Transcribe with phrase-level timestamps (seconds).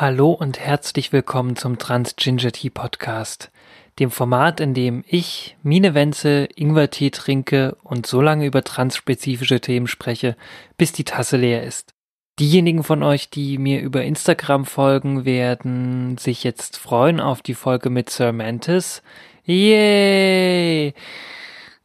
[0.00, 3.50] Hallo und herzlich willkommen zum Trans Ginger Tea Podcast,
[3.98, 9.86] dem Format, in dem ich, Mine Wenzel, Ingwertee trinke und so lange über transspezifische Themen
[9.88, 10.38] spreche,
[10.78, 11.92] bis die Tasse leer ist.
[12.38, 17.90] Diejenigen von euch, die mir über Instagram folgen, werden sich jetzt freuen auf die Folge
[17.90, 19.02] mit Sir Mantis.
[19.44, 20.94] Yay!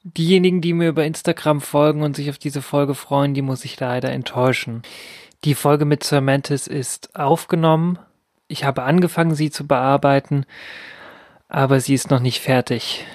[0.06, 3.78] Diejenigen, die mir über Instagram folgen und sich auf diese Folge freuen, die muss ich
[3.78, 4.84] leider enttäuschen.
[5.44, 8.00] Die Folge mit Sir Mantis ist aufgenommen.
[8.48, 10.46] Ich habe angefangen, sie zu bearbeiten,
[11.48, 13.06] aber sie ist noch nicht fertig.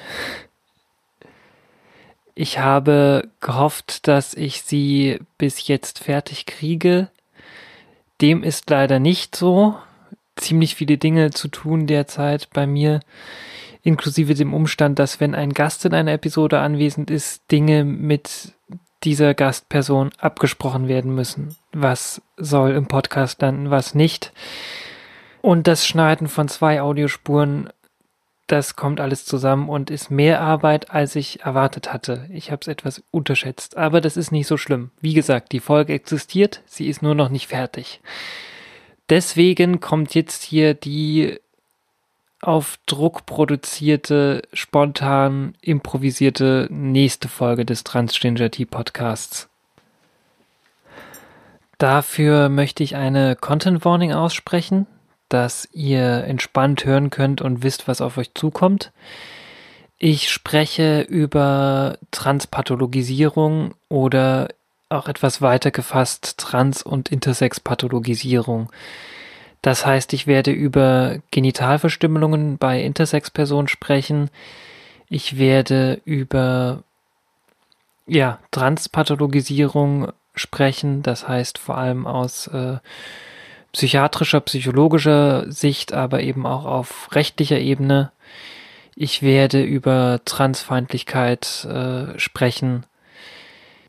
[2.35, 7.11] Ich habe gehofft, dass ich sie bis jetzt fertig kriege.
[8.21, 9.77] Dem ist leider nicht so.
[10.37, 13.01] Ziemlich viele Dinge zu tun derzeit bei mir,
[13.83, 18.55] inklusive dem Umstand, dass wenn ein Gast in einer Episode anwesend ist, Dinge mit
[19.05, 21.57] dieser Gastperson abgesprochen werden müssen.
[21.73, 24.33] Was soll im Podcast landen, was nicht.
[25.43, 27.71] Und das Schneiden von zwei Audiospuren,
[28.47, 32.27] das kommt alles zusammen und ist mehr Arbeit, als ich erwartet hatte.
[32.31, 34.91] Ich habe es etwas unterschätzt, aber das ist nicht so schlimm.
[35.01, 38.01] Wie gesagt, die Folge existiert, sie ist nur noch nicht fertig.
[39.09, 41.39] Deswegen kommt jetzt hier die
[42.43, 49.49] auf Druck produzierte, spontan improvisierte nächste Folge des Transgender Tea Podcasts.
[51.79, 54.87] Dafür möchte ich eine Content Warning aussprechen,
[55.31, 58.93] dass ihr entspannt hören könnt und wisst, was auf euch zukommt.
[59.99, 64.49] Ich spreche über Transpathologisierung oder
[64.89, 68.71] auch etwas weiter gefasst Trans- und Intersex-Pathologisierung.
[69.63, 74.31] Das heißt, ich werde über Genitalverstümmelungen bei Intersex-Personen sprechen.
[75.09, 76.83] Ich werde über
[78.07, 82.79] ja, Transpathologisierung sprechen, das heißt vor allem aus äh,
[83.73, 88.13] psychiatrischer, psychologischer Sicht, aber eben auch auf rechtlicher Ebene.
[88.97, 92.85] Ich werde über Transfeindlichkeit äh, sprechen.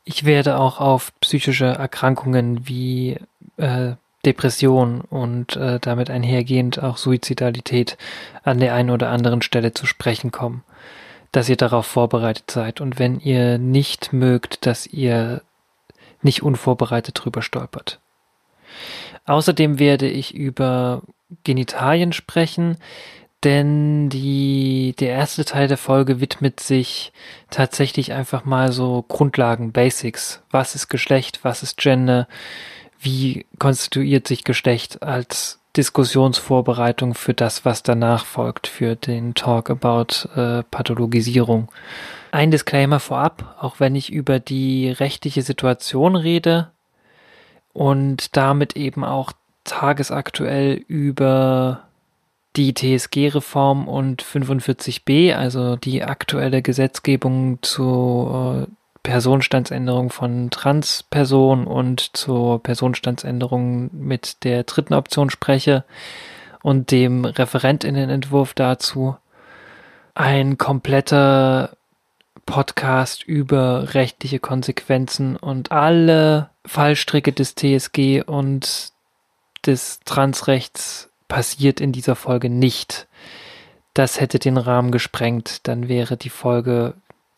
[0.04, 3.18] Ich werde auch auf psychische Erkrankungen wie
[3.58, 3.94] äh,
[4.26, 7.98] Depression und äh, damit einhergehend auch Suizidalität
[8.44, 10.64] an der einen oder anderen Stelle zu sprechen kommen,
[11.32, 15.42] dass ihr darauf vorbereitet seid und wenn ihr nicht mögt, dass ihr
[16.22, 18.00] nicht unvorbereitet drüber stolpert.
[19.26, 21.04] Außerdem werde ich über
[21.44, 22.78] Genitalien sprechen,
[23.44, 27.12] denn die, der erste Teil der Folge widmet sich
[27.50, 30.44] tatsächlich einfach mal so Grundlagen, Basics.
[30.52, 31.40] Was ist Geschlecht?
[31.44, 32.28] Was ist Gender?
[33.02, 40.28] wie konstituiert sich Geschlecht als Diskussionsvorbereitung für das, was danach folgt, für den Talk about
[40.36, 41.70] äh, Pathologisierung.
[42.32, 46.72] Ein Disclaimer vorab, auch wenn ich über die rechtliche Situation rede
[47.74, 49.34] und damit eben auch
[49.64, 51.84] tagesaktuell über
[52.56, 58.72] die TSG-Reform und 45b, also die aktuelle Gesetzgebung zu äh,
[59.04, 65.86] Personenstandsänderung von Transpersonen und zur Personenstandsänderung mit der dritten Option spreche
[66.62, 69.16] und dem Referentinnenentwurf dazu.
[70.14, 71.72] Ein kompletter
[72.52, 78.92] Podcast über rechtliche Konsequenzen und alle Fallstricke des TSG und
[79.66, 83.08] des Transrechts passiert in dieser Folge nicht.
[83.94, 86.96] Das hätte den Rahmen gesprengt, dann wäre die Folge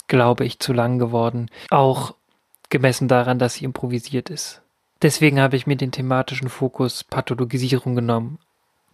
[0.07, 1.49] glaube ich, zu lang geworden.
[1.69, 2.15] Auch
[2.69, 4.61] gemessen daran, dass sie improvisiert ist.
[5.01, 8.39] Deswegen habe ich mir den thematischen Fokus Pathologisierung genommen.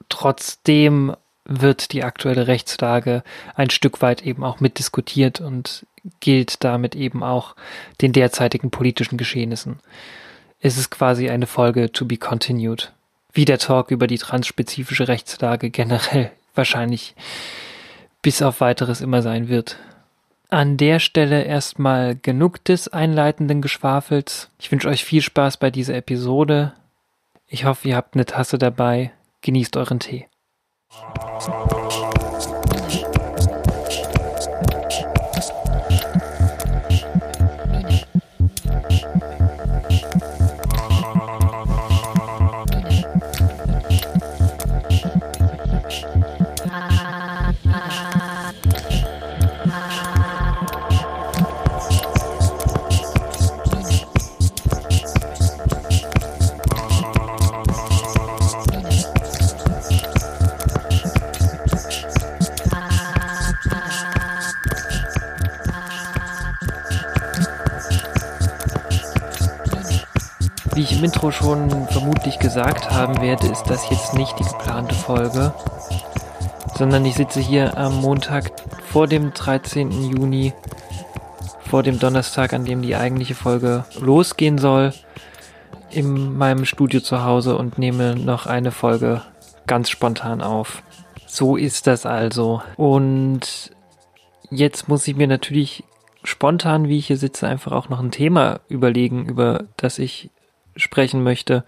[0.10, 3.24] Trotzdem wird die aktuelle Rechtslage
[3.56, 5.86] ein Stück weit eben auch mitdiskutiert und
[6.20, 7.56] gilt damit eben auch
[8.02, 9.80] den derzeitigen politischen Geschehnissen.
[10.60, 12.92] Es ist quasi eine Folge to be continued.
[13.32, 17.16] Wie der Talk über die transspezifische Rechtslage generell wahrscheinlich
[18.22, 19.78] bis auf weiteres immer sein wird.
[20.50, 24.50] An der Stelle erstmal genug des einleitenden Geschwafels.
[24.60, 26.74] Ich wünsche euch viel Spaß bei dieser Episode.
[27.48, 29.12] Ich hoffe, ihr habt eine Tasse dabei.
[29.42, 30.28] Genießt euren Tee.
[71.00, 75.54] Im Intro schon vermutlich gesagt haben werde, ist das jetzt nicht die geplante Folge,
[76.76, 78.52] sondern ich sitze hier am Montag
[78.92, 79.92] vor dem 13.
[79.92, 80.54] Juni,
[81.62, 84.94] vor dem Donnerstag, an dem die eigentliche Folge losgehen soll,
[85.90, 89.22] in meinem Studio zu Hause und nehme noch eine Folge
[89.68, 90.84] ganz spontan auf.
[91.28, 92.62] So ist das also.
[92.76, 93.72] Und
[94.50, 95.86] jetzt muss ich mir natürlich
[96.26, 100.30] spontan, wie ich hier sitze, einfach auch noch ein Thema überlegen, über das ich
[100.80, 101.64] sprechen möchte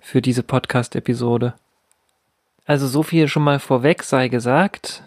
[0.00, 1.54] für diese Podcast-Episode.
[2.64, 5.02] Also so viel schon mal vorweg sei gesagt.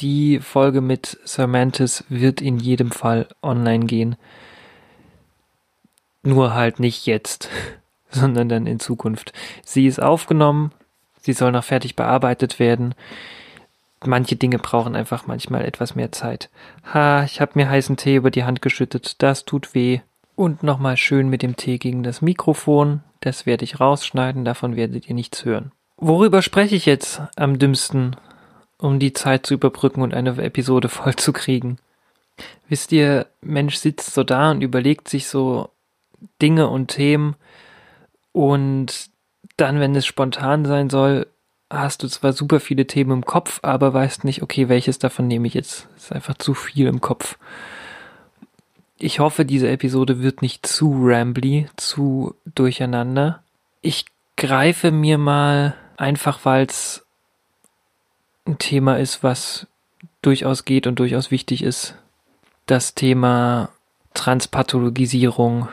[0.00, 4.16] Die Folge mit Sir Mantis wird in jedem Fall online gehen.
[6.22, 7.48] Nur halt nicht jetzt,
[8.10, 9.32] sondern dann in Zukunft.
[9.64, 10.72] Sie ist aufgenommen,
[11.20, 12.94] sie soll noch fertig bearbeitet werden
[14.06, 16.50] manche Dinge brauchen einfach manchmal etwas mehr Zeit.
[16.92, 20.00] Ha, ich habe mir heißen Tee über die Hand geschüttet, das tut weh.
[20.36, 25.08] Und nochmal schön mit dem Tee gegen das Mikrofon, das werde ich rausschneiden, davon werdet
[25.08, 25.72] ihr nichts hören.
[25.96, 28.16] Worüber spreche ich jetzt am dümmsten,
[28.76, 31.78] um die Zeit zu überbrücken und eine Episode voll zu kriegen?
[32.68, 35.70] Wisst ihr, Mensch sitzt so da und überlegt sich so
[36.42, 37.34] Dinge und Themen
[38.32, 39.08] und
[39.56, 41.28] dann, wenn es spontan sein soll,
[41.70, 45.46] hast du zwar super viele Themen im Kopf, aber weißt nicht, okay, welches davon nehme
[45.46, 45.88] ich jetzt.
[45.96, 47.38] ist einfach zu viel im Kopf.
[48.98, 53.42] Ich hoffe, diese Episode wird nicht zu rambly, zu durcheinander.
[53.82, 54.06] Ich
[54.36, 57.04] greife mir mal einfach, weil es
[58.46, 59.66] ein Thema ist, was
[60.22, 61.96] durchaus geht und durchaus wichtig ist,
[62.66, 63.68] das Thema
[64.14, 65.68] Transpathologisierung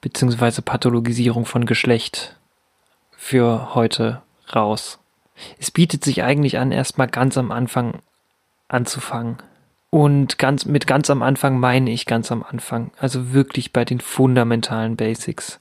[0.00, 2.36] beziehungsweise Pathologisierung von Geschlecht
[3.10, 4.22] für heute
[4.54, 5.00] raus
[5.58, 8.00] es bietet sich eigentlich an, erstmal ganz am Anfang
[8.68, 9.38] anzufangen.
[9.90, 12.92] Und ganz, mit ganz am Anfang meine ich ganz am Anfang.
[12.98, 15.60] Also wirklich bei den fundamentalen Basics.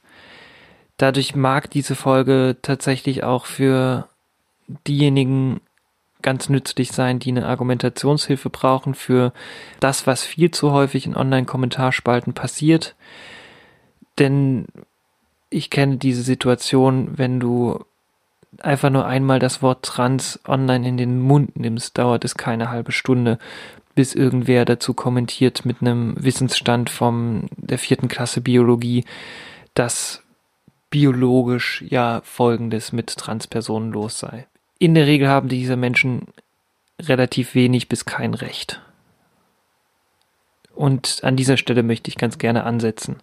[0.97, 4.07] Dadurch mag diese Folge tatsächlich auch für
[4.87, 5.61] diejenigen
[6.21, 9.33] ganz nützlich sein, die eine Argumentationshilfe brauchen für
[9.79, 12.95] das, was viel zu häufig in Online-Kommentarspalten passiert.
[14.19, 14.65] Denn
[15.49, 17.85] ich kenne diese Situation, wenn du
[18.61, 22.91] einfach nur einmal das Wort trans online in den Mund nimmst, dauert es keine halbe
[22.91, 23.39] Stunde,
[23.99, 29.03] bis irgendwer dazu kommentiert mit einem Wissensstand vom der vierten Klasse Biologie,
[29.73, 30.23] dass
[30.89, 34.47] biologisch ja folgendes mit Transpersonen los sei.
[34.77, 36.27] In der Regel haben diese Menschen
[36.97, 38.81] relativ wenig bis kein Recht.
[40.73, 43.17] Und an dieser Stelle möchte ich ganz gerne ansetzen.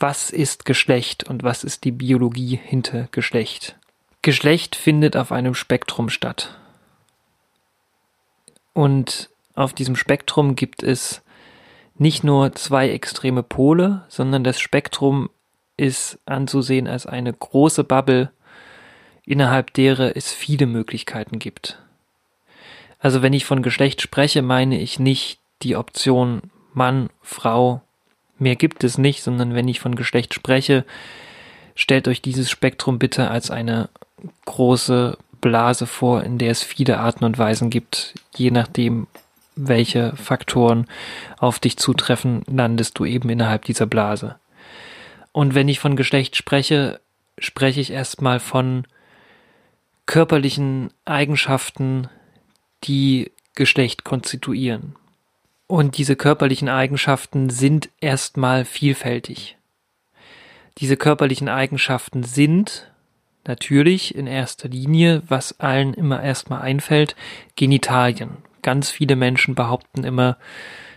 [0.00, 3.78] Was ist Geschlecht und was ist die Biologie hinter Geschlecht?
[4.22, 6.58] Geschlecht findet auf einem Spektrum statt.
[8.72, 9.30] Und
[9.60, 11.22] auf diesem Spektrum gibt es
[11.96, 15.28] nicht nur zwei extreme Pole, sondern das Spektrum
[15.76, 18.30] ist anzusehen als eine große Bubble,
[19.24, 21.78] innerhalb derer es viele Möglichkeiten gibt.
[22.98, 27.82] Also wenn ich von Geschlecht spreche, meine ich nicht die Option Mann, Frau,
[28.38, 30.84] mehr gibt es nicht, sondern wenn ich von Geschlecht spreche,
[31.74, 33.88] stellt euch dieses Spektrum bitte als eine
[34.44, 38.14] große Blase vor, in der es viele Arten und Weisen gibt.
[38.36, 39.06] Je nachdem,
[39.68, 40.86] welche Faktoren
[41.38, 44.36] auf dich zutreffen, landest du eben innerhalb dieser Blase.
[45.32, 47.00] Und wenn ich von Geschlecht spreche,
[47.38, 48.84] spreche ich erstmal von
[50.06, 52.08] körperlichen Eigenschaften,
[52.84, 54.96] die Geschlecht konstituieren.
[55.66, 59.56] Und diese körperlichen Eigenschaften sind erstmal vielfältig.
[60.78, 62.90] Diese körperlichen Eigenschaften sind
[63.46, 67.14] natürlich in erster Linie, was allen immer erstmal einfällt,
[67.56, 68.38] Genitalien.
[68.62, 70.36] Ganz viele Menschen behaupten immer,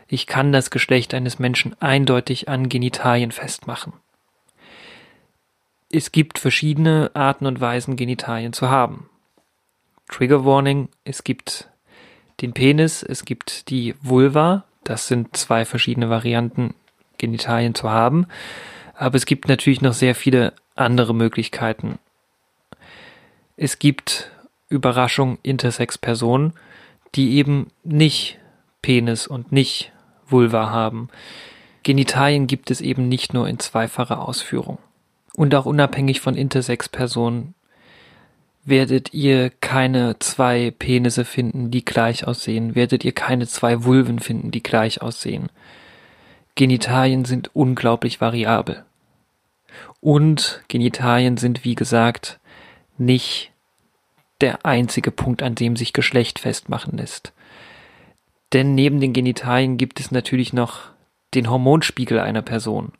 [0.07, 3.93] ich kann das Geschlecht eines Menschen eindeutig an Genitalien festmachen.
[5.91, 9.09] Es gibt verschiedene Arten und Weisen, Genitalien zu haben.
[10.09, 11.69] Trigger Warning, es gibt
[12.41, 16.73] den Penis, es gibt die Vulva, das sind zwei verschiedene Varianten,
[17.17, 18.27] Genitalien zu haben.
[18.95, 21.99] Aber es gibt natürlich noch sehr viele andere Möglichkeiten,
[23.55, 24.31] es gibt
[24.69, 26.53] Überraschung Intersex-Personen,
[27.15, 28.39] die eben nicht
[28.81, 29.91] Penis und nicht
[30.27, 31.09] Vulva haben.
[31.83, 34.77] Genitalien gibt es eben nicht nur in zweifacher Ausführung.
[35.35, 37.55] Und auch unabhängig von Intersex-Personen
[38.65, 44.51] werdet ihr keine zwei Penisse finden, die gleich aussehen, werdet ihr keine zwei Vulven finden,
[44.51, 45.49] die gleich aussehen.
[46.55, 48.85] Genitalien sind unglaublich variabel.
[49.99, 52.39] Und Genitalien sind, wie gesagt,
[52.97, 53.52] nicht
[54.43, 57.31] der einzige Punkt, an dem sich Geschlecht festmachen lässt.
[58.51, 60.81] Denn neben den Genitalien gibt es natürlich noch
[61.33, 62.91] den Hormonspiegel einer Person.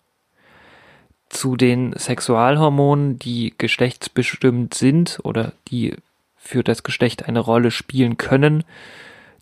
[1.28, 5.98] Zu den Sexualhormonen, die geschlechtsbestimmt sind oder die
[6.38, 8.64] für das Geschlecht eine Rolle spielen können,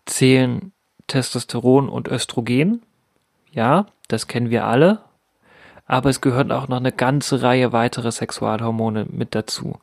[0.04, 0.72] zählen
[1.06, 2.82] Testosteron und Östrogen.
[3.52, 5.02] Ja, das kennen wir alle.
[5.86, 9.78] Aber es gehören auch noch eine ganze Reihe weitere Sexualhormone mit dazu.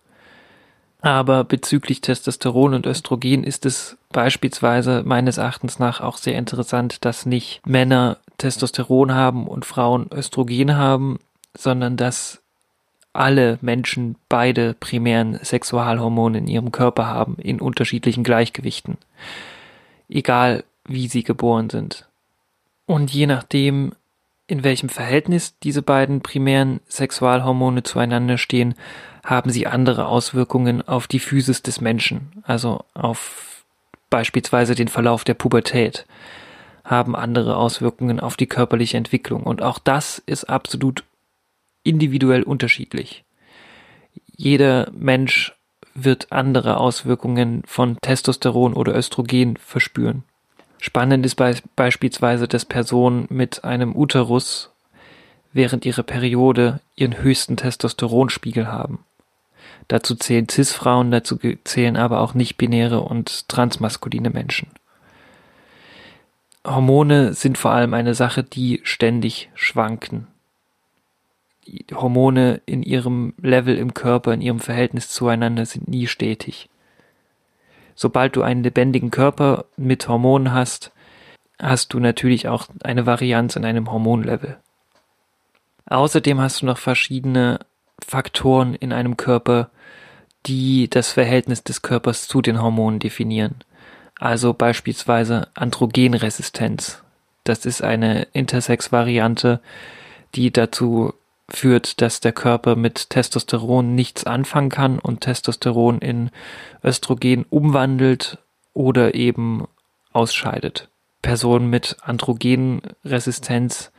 [1.02, 7.26] Aber bezüglich Testosteron und Östrogen ist es beispielsweise meines Erachtens nach auch sehr interessant, dass
[7.26, 11.20] nicht Männer Testosteron haben und Frauen Östrogen haben,
[11.56, 12.42] sondern dass
[13.14, 18.98] alle Menschen beide primären Sexualhormone in ihrem Körper haben, in unterschiedlichen Gleichgewichten.
[20.10, 22.08] Egal wie sie geboren sind.
[22.86, 23.94] Und je nachdem,
[24.48, 28.76] in welchem Verhältnis diese beiden primären Sexualhormone zueinander stehen,
[29.30, 33.64] haben sie andere Auswirkungen auf die Physis des Menschen, also auf
[34.10, 36.08] beispielsweise den Verlauf der Pubertät,
[36.84, 39.44] haben andere Auswirkungen auf die körperliche Entwicklung.
[39.44, 41.04] Und auch das ist absolut
[41.84, 43.24] individuell unterschiedlich.
[44.36, 45.54] Jeder Mensch
[45.94, 50.24] wird andere Auswirkungen von Testosteron oder Östrogen verspüren.
[50.80, 54.72] Spannend ist be beispielsweise, dass Personen mit einem Uterus
[55.54, 59.04] während ihrer Periode ihren höchsten Testosteronspiegel haben.
[59.90, 64.70] Dazu zählen Cis-Frauen, dazu zählen aber auch nicht-binäre und transmaskuline Menschen.
[66.66, 70.28] Hormone sind vor allem eine Sache, die ständig schwanken.
[71.92, 76.70] Hormone in ihrem Level im Körper, in ihrem Verhältnis zueinander sind nie stetig.
[77.96, 80.92] Sobald du einen lebendigen Körper mit Hormonen hast,
[81.60, 84.60] hast du natürlich auch eine Varianz in einem Hormonlevel.
[85.88, 87.60] Außerdem hast du noch verschiedene
[88.06, 89.72] Faktoren in einem Körper,
[90.46, 93.56] die das Verhältnis des Körpers zu den Hormonen definieren.
[94.18, 97.02] Also beispielsweise Androgenresistenz.
[97.44, 99.62] Das ist eine Intersex-Variante,
[100.36, 101.14] die dazu
[101.50, 106.30] führt, dass der Körper mit Testosteron nichts anfangen kann und Testosteron in
[106.84, 108.38] Östrogen umwandelt
[108.74, 109.68] oder eben
[110.12, 110.90] ausscheidet.
[111.22, 113.92] Personen mit Androgenresistenz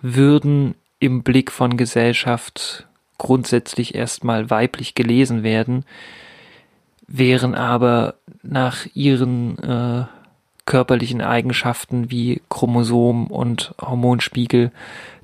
[0.00, 2.86] würden im Blick von Gesellschaft
[3.18, 5.84] grundsätzlich erstmal weiblich gelesen werden,
[7.06, 10.04] wären aber nach ihren äh,
[10.66, 14.72] körperlichen Eigenschaften wie Chromosom und Hormonspiegel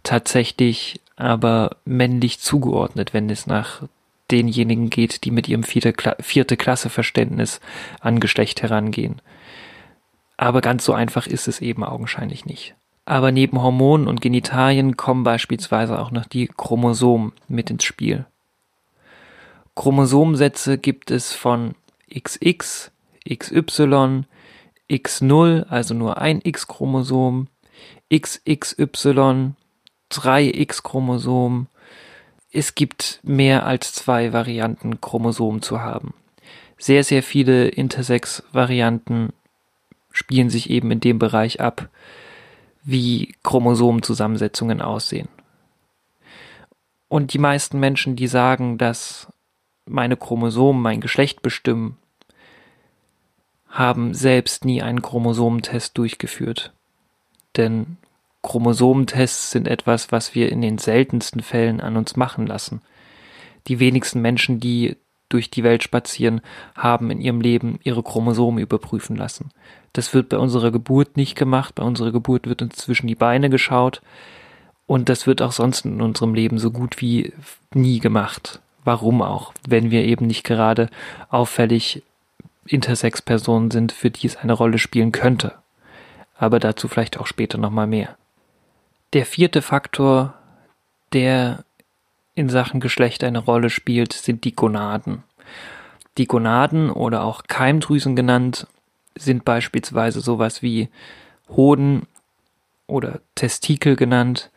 [0.02, 3.82] tatsächlich aber männlich zugeordnet, wenn es nach
[4.30, 7.60] denjenigen geht, die mit ihrem vierte, vierte Klasse Verständnis
[8.00, 9.20] an Geschlecht herangehen.
[10.36, 12.74] Aber ganz so einfach ist es eben augenscheinlich nicht.
[13.10, 18.24] Aber neben Hormonen und Genitalien kommen beispielsweise auch noch die Chromosomen mit ins Spiel.
[19.74, 21.74] Chromosomensätze gibt es von
[22.08, 22.92] XX,
[23.28, 24.26] XY,
[24.88, 27.48] X0, also nur ein X-Chromosom,
[28.14, 29.54] XXY,
[30.08, 31.66] drei X-Chromosomen.
[32.52, 36.14] Es gibt mehr als zwei Varianten Chromosomen zu haben.
[36.78, 39.32] Sehr, sehr viele Intersex-Varianten
[40.12, 41.88] spielen sich eben in dem Bereich ab,
[42.82, 45.28] wie Chromosomenzusammensetzungen aussehen.
[47.08, 49.26] Und die meisten Menschen, die sagen, dass
[49.84, 51.96] meine Chromosomen mein Geschlecht bestimmen,
[53.68, 56.72] haben selbst nie einen Chromosomentest durchgeführt.
[57.56, 57.96] Denn
[58.42, 62.80] Chromosomentests sind etwas, was wir in den seltensten Fällen an uns machen lassen.
[63.66, 64.96] Die wenigsten Menschen, die
[65.28, 66.40] durch die Welt spazieren,
[66.74, 69.50] haben in ihrem Leben ihre Chromosomen überprüfen lassen.
[69.92, 71.74] Das wird bei unserer Geburt nicht gemacht.
[71.74, 74.02] Bei unserer Geburt wird uns zwischen die Beine geschaut.
[74.86, 77.32] Und das wird auch sonst in unserem Leben so gut wie
[77.72, 78.60] nie gemacht.
[78.84, 80.88] Warum auch, wenn wir eben nicht gerade
[81.28, 82.02] auffällig
[82.66, 85.54] Intersex-Personen sind, für die es eine Rolle spielen könnte.
[86.36, 88.16] Aber dazu vielleicht auch später nochmal mehr.
[89.12, 90.34] Der vierte Faktor,
[91.12, 91.64] der
[92.34, 95.24] in Sachen Geschlecht eine Rolle spielt, sind die Gonaden.
[96.16, 98.66] Die Gonaden oder auch Keimdrüsen genannt
[99.16, 100.88] sind beispielsweise sowas wie
[101.48, 102.06] Hoden
[102.86, 104.50] oder Testikel genannt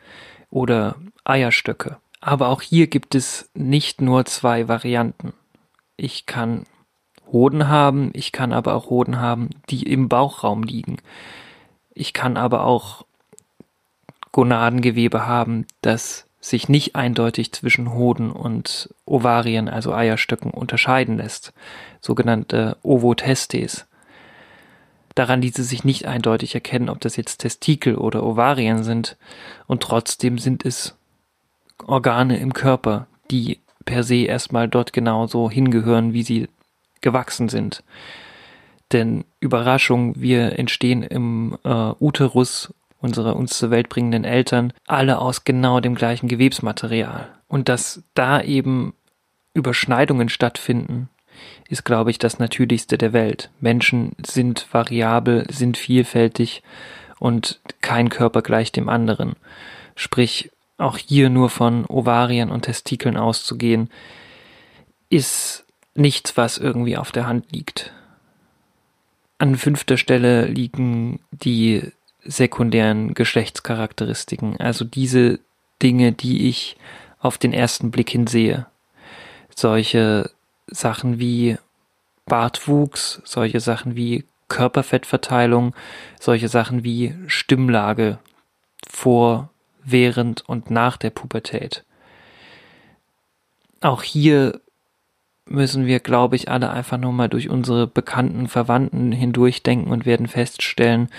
[0.49, 1.97] oder Eierstöcke.
[2.21, 5.33] Aber auch hier gibt es nicht nur zwei Varianten.
[5.97, 6.65] Ich kann
[7.31, 10.97] Hoden haben, ich kann aber auch Hoden haben, die im Bauchraum liegen.
[11.93, 13.05] Ich kann aber auch
[14.31, 21.53] Gonadengewebe haben, das sich nicht eindeutig zwischen Hoden und Ovarien, also Eierstöcken, unterscheiden lässt,
[22.01, 23.85] sogenannte Ovotestes.
[25.15, 29.17] Daran ließe sich nicht eindeutig erkennen, ob das jetzt Testikel oder Ovarien sind,
[29.67, 30.95] und trotzdem sind es
[31.85, 36.49] Organe im Körper, die per se erstmal dort genauso hingehören, wie sie
[37.01, 37.83] gewachsen sind.
[38.91, 45.43] Denn Überraschung, wir entstehen im äh, Uterus unserer uns zur Welt bringenden Eltern alle aus
[45.43, 47.27] genau dem gleichen Gewebsmaterial.
[47.47, 48.93] Und dass da eben
[49.53, 51.09] Überschneidungen stattfinden,
[51.69, 53.49] ist, glaube ich, das Natürlichste der Welt.
[53.59, 56.63] Menschen sind variabel, sind vielfältig
[57.19, 59.35] und kein Körper gleicht dem anderen.
[59.95, 63.89] Sprich, auch hier nur von Ovarien und Testikeln auszugehen,
[65.09, 67.93] ist nichts, was irgendwie auf der Hand liegt.
[69.37, 71.91] An fünfter Stelle liegen die
[72.23, 75.39] sekundären Geschlechtscharakteristiken, also diese
[75.81, 76.77] Dinge, die ich
[77.19, 78.65] auf den ersten Blick hin sehe.
[79.55, 80.31] Solche
[80.67, 81.57] Sachen wie
[82.25, 85.75] Bartwuchs, solche Sachen wie Körperfettverteilung,
[86.19, 88.19] solche Sachen wie Stimmlage
[88.87, 89.49] vor,
[89.83, 91.83] während und nach der Pubertät.
[93.81, 94.61] Auch hier
[95.45, 100.27] müssen wir, glaube ich, alle einfach nur mal durch unsere bekannten Verwandten hindurchdenken und werden
[100.27, 101.09] feststellen,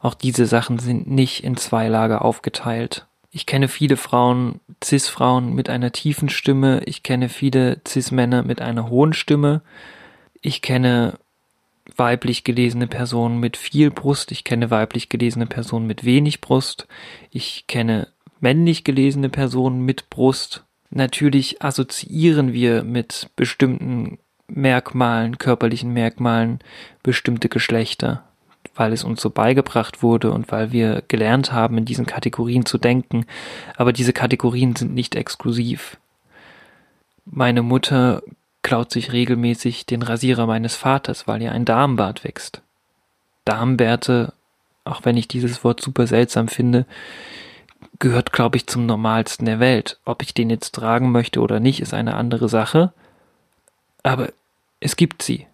[0.00, 3.06] auch diese Sachen sind nicht in zwei Lager aufgeteilt.
[3.34, 6.82] Ich kenne viele Frauen, Cis-Frauen mit einer tiefen Stimme.
[6.84, 9.62] Ich kenne viele Cis-Männer mit einer hohen Stimme.
[10.42, 11.18] Ich kenne
[11.96, 14.32] weiblich gelesene Personen mit viel Brust.
[14.32, 16.86] Ich kenne weiblich gelesene Personen mit wenig Brust.
[17.30, 18.08] Ich kenne
[18.40, 20.64] männlich gelesene Personen mit Brust.
[20.90, 26.58] Natürlich assoziieren wir mit bestimmten Merkmalen, körperlichen Merkmalen,
[27.02, 28.24] bestimmte Geschlechter
[28.74, 32.78] weil es uns so beigebracht wurde und weil wir gelernt haben, in diesen Kategorien zu
[32.78, 33.26] denken.
[33.76, 35.98] Aber diese Kategorien sind nicht exklusiv.
[37.24, 38.22] Meine Mutter
[38.62, 42.62] klaut sich regelmäßig den Rasierer meines Vaters, weil ihr ein Darmbart wächst.
[43.44, 44.32] Darmbärte,
[44.84, 46.86] auch wenn ich dieses Wort super seltsam finde,
[47.98, 49.98] gehört, glaube ich, zum normalsten der Welt.
[50.04, 52.92] Ob ich den jetzt tragen möchte oder nicht, ist eine andere Sache.
[54.02, 54.32] Aber
[54.80, 55.46] es gibt sie.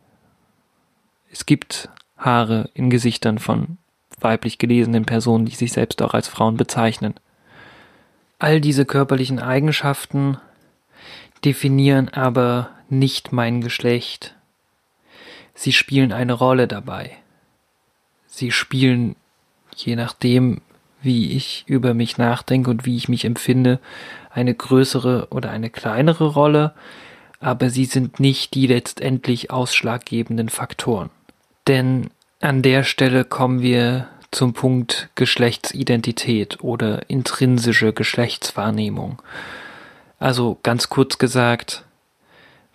[1.31, 3.79] Es gibt Haare in Gesichtern von
[4.21, 7.15] weiblich gelesenen Personen, die sich selbst auch als Frauen bezeichnen.
[8.39, 10.39] All diese körperlichen Eigenschaften
[11.45, 14.35] definieren aber nicht mein Geschlecht.
[15.55, 17.17] Sie spielen eine Rolle dabei.
[18.27, 19.17] Sie spielen,
[19.75, 20.61] je nachdem,
[21.03, 23.81] wie ich über mich nachdenke und wie ich mich empfinde,
[24.31, 26.75] eine größere oder eine kleinere Rolle,
[27.41, 31.11] aber sie sind nicht die letztendlich ausschlaggebenden Faktoren.
[31.69, 39.21] Denn an der Stelle kommen wir zum Punkt Geschlechtsidentität oder intrinsische Geschlechtswahrnehmung.
[40.19, 41.85] Also ganz kurz gesagt,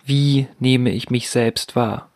[0.04, 2.08] wie nehme ich mich selbst wahr?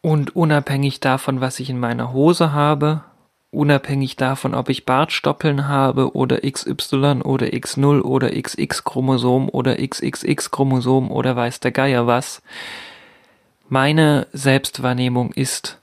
[0.00, 3.02] Und unabhängig davon, was ich in meiner Hose habe,
[3.50, 10.50] unabhängig davon, ob ich Bartstoppeln habe oder XY oder X0 oder XX Chromosom oder XXX
[10.50, 12.42] Chromosom oder weiß der Geier was,
[13.68, 15.77] meine Selbstwahrnehmung ist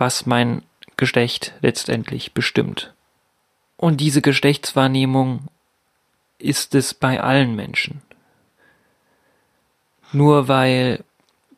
[0.00, 0.62] was mein
[0.96, 2.94] Geschlecht letztendlich bestimmt.
[3.76, 5.48] Und diese Geschlechtswahrnehmung
[6.38, 8.02] ist es bei allen Menschen.
[10.12, 11.04] Nur weil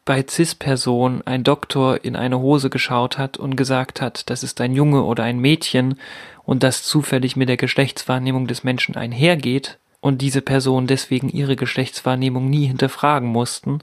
[0.05, 4.74] bei CIS-Personen ein Doktor in eine Hose geschaut hat und gesagt hat, das ist ein
[4.74, 5.98] Junge oder ein Mädchen
[6.42, 12.50] und das zufällig mit der Geschlechtswahrnehmung des Menschen einhergeht und diese Person deswegen ihre Geschlechtswahrnehmung
[12.50, 13.78] nie hinterfragen mussten,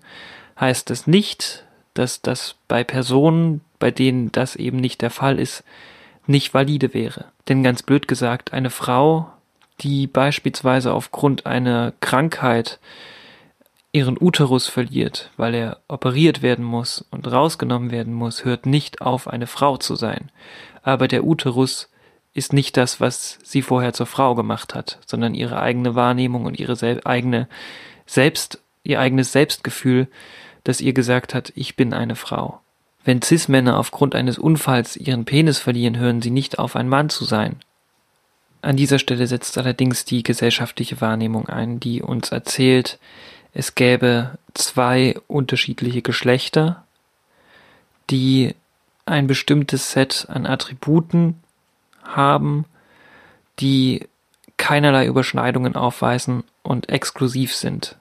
[0.59, 1.63] heißt es nicht,
[1.93, 5.63] dass das bei Personen, bei denen das eben nicht der Fall ist,
[6.27, 7.25] nicht valide wäre.
[7.47, 9.31] Denn ganz blöd gesagt, eine Frau,
[9.81, 12.79] die beispielsweise aufgrund einer Krankheit
[13.91, 19.27] ihren Uterus verliert, weil er operiert werden muss und rausgenommen werden muss, hört nicht auf,
[19.27, 20.31] eine Frau zu sein.
[20.83, 21.89] Aber der Uterus
[22.33, 26.59] ist nicht das, was sie vorher zur Frau gemacht hat, sondern ihre eigene Wahrnehmung und
[26.59, 27.47] ihre sel eigene
[28.05, 30.07] Selbst, ihr eigenes Selbstgefühl,
[30.69, 32.61] das ihr gesagt hat, ich bin eine Frau.
[33.03, 37.25] Wenn Cis-Männer aufgrund eines Unfalls ihren Penis verlieren, hören sie nicht auf, ein Mann zu
[37.25, 37.57] sein.
[38.61, 42.99] An dieser Stelle setzt allerdings die gesellschaftliche Wahrnehmung ein, die uns erzählt,
[43.53, 46.83] es gäbe zwei unterschiedliche Geschlechter,
[48.11, 48.53] die
[49.05, 51.41] ein bestimmtes Set an Attributen
[52.03, 52.65] haben,
[53.59, 54.07] die
[54.57, 57.95] keinerlei Überschneidungen aufweisen und exklusiv sind.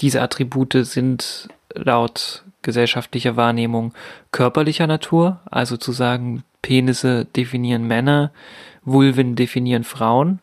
[0.00, 3.92] Diese Attribute sind laut gesellschaftlicher Wahrnehmung
[4.30, 8.30] körperlicher Natur, also zu sagen, Penisse definieren Männer,
[8.84, 10.40] Vulven definieren Frauen,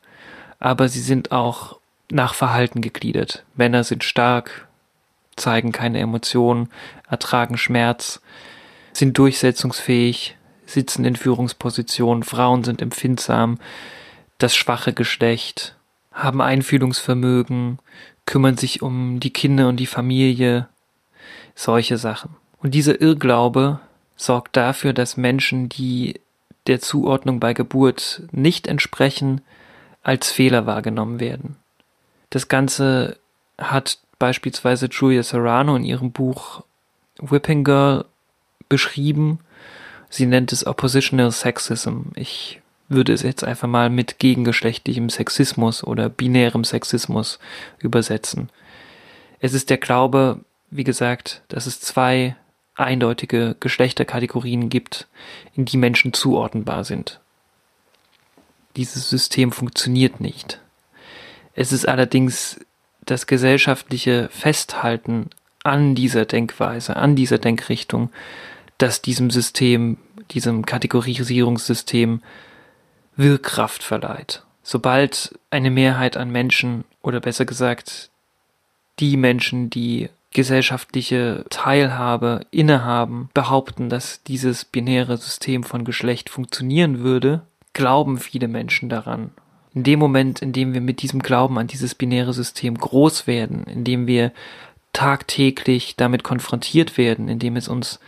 [0.59, 1.79] aber sie sind auch
[2.11, 3.45] nach Verhalten gegliedert.
[3.55, 4.67] Männer sind stark,
[5.35, 6.69] zeigen keine Emotionen,
[7.09, 8.21] ertragen Schmerz,
[8.91, 13.59] sind durchsetzungsfähig, sitzen in Führungspositionen, Frauen sind empfindsam,
[14.37, 15.75] das schwache Geschlecht,
[16.11, 17.79] haben Einfühlungsvermögen,
[18.25, 20.67] kümmern sich um die Kinder und die Familie,
[21.55, 22.35] solche Sachen.
[22.61, 23.79] Und dieser Irrglaube
[24.15, 26.19] sorgt dafür, dass Menschen, die
[26.67, 29.41] der Zuordnung bei Geburt nicht entsprechen,
[30.03, 31.55] als Fehler wahrgenommen werden.
[32.29, 33.17] Das Ganze
[33.57, 36.63] hat beispielsweise Julia Serrano in ihrem Buch
[37.19, 38.05] Whipping Girl
[38.67, 39.39] beschrieben.
[40.09, 42.11] Sie nennt es Oppositional Sexism.
[42.15, 47.39] Ich würde es jetzt einfach mal mit gegengeschlechtlichem Sexismus oder binärem Sexismus
[47.79, 48.49] übersetzen.
[49.39, 50.39] Es ist der Glaube,
[50.71, 52.35] wie gesagt, dass es zwei
[52.75, 55.07] eindeutige Geschlechterkategorien gibt,
[55.55, 57.19] in die Menschen zuordnenbar sind.
[58.75, 60.61] Dieses System funktioniert nicht.
[61.53, 62.59] Es ist allerdings
[63.01, 65.29] das gesellschaftliche Festhalten
[65.63, 68.11] an dieser Denkweise, an dieser Denkrichtung,
[68.77, 69.97] das diesem System,
[70.31, 72.21] diesem Kategorisierungssystem
[73.17, 74.43] Wirkkraft verleiht.
[74.63, 78.09] Sobald eine Mehrheit an Menschen, oder besser gesagt,
[78.99, 87.41] die Menschen, die gesellschaftliche Teilhabe innehaben, behaupten, dass dieses binäre System von Geschlecht funktionieren würde,
[87.73, 89.31] glauben viele Menschen daran.
[89.73, 93.63] In dem Moment, in dem wir mit diesem Glauben an dieses binäre System groß werden,
[93.63, 94.31] in dem wir
[94.93, 97.99] tagtäglich damit konfrontiert werden, indem es uns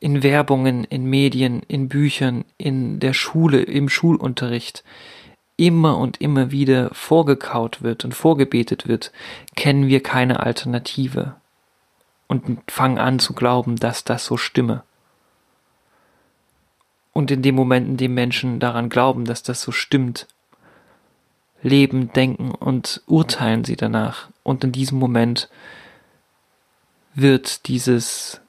[0.00, 4.84] in Werbungen, in Medien, in Büchern, in der Schule, im Schulunterricht
[5.56, 9.12] immer und immer wieder vorgekaut wird und vorgebetet wird,
[9.54, 11.36] kennen wir keine Alternative
[12.28, 14.82] und fangen an zu glauben, dass das so stimme.
[17.12, 20.26] Und in dem Moment, in dem Menschen daran glauben, dass das so stimmt,
[21.62, 24.28] leben, denken und urteilen sie danach.
[24.42, 25.48] Und in diesem Moment
[27.14, 28.40] wird dieses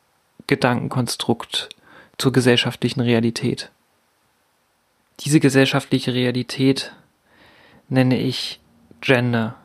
[0.48, 1.70] Gedankenkonstrukt
[2.18, 3.72] zur gesellschaftlichen Realität.
[5.22, 6.94] Diese gesellschaftliche Realität
[7.90, 8.60] nenne ich
[9.02, 9.56] Gender.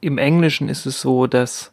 [0.00, 1.72] Im Englischen ist es so, dass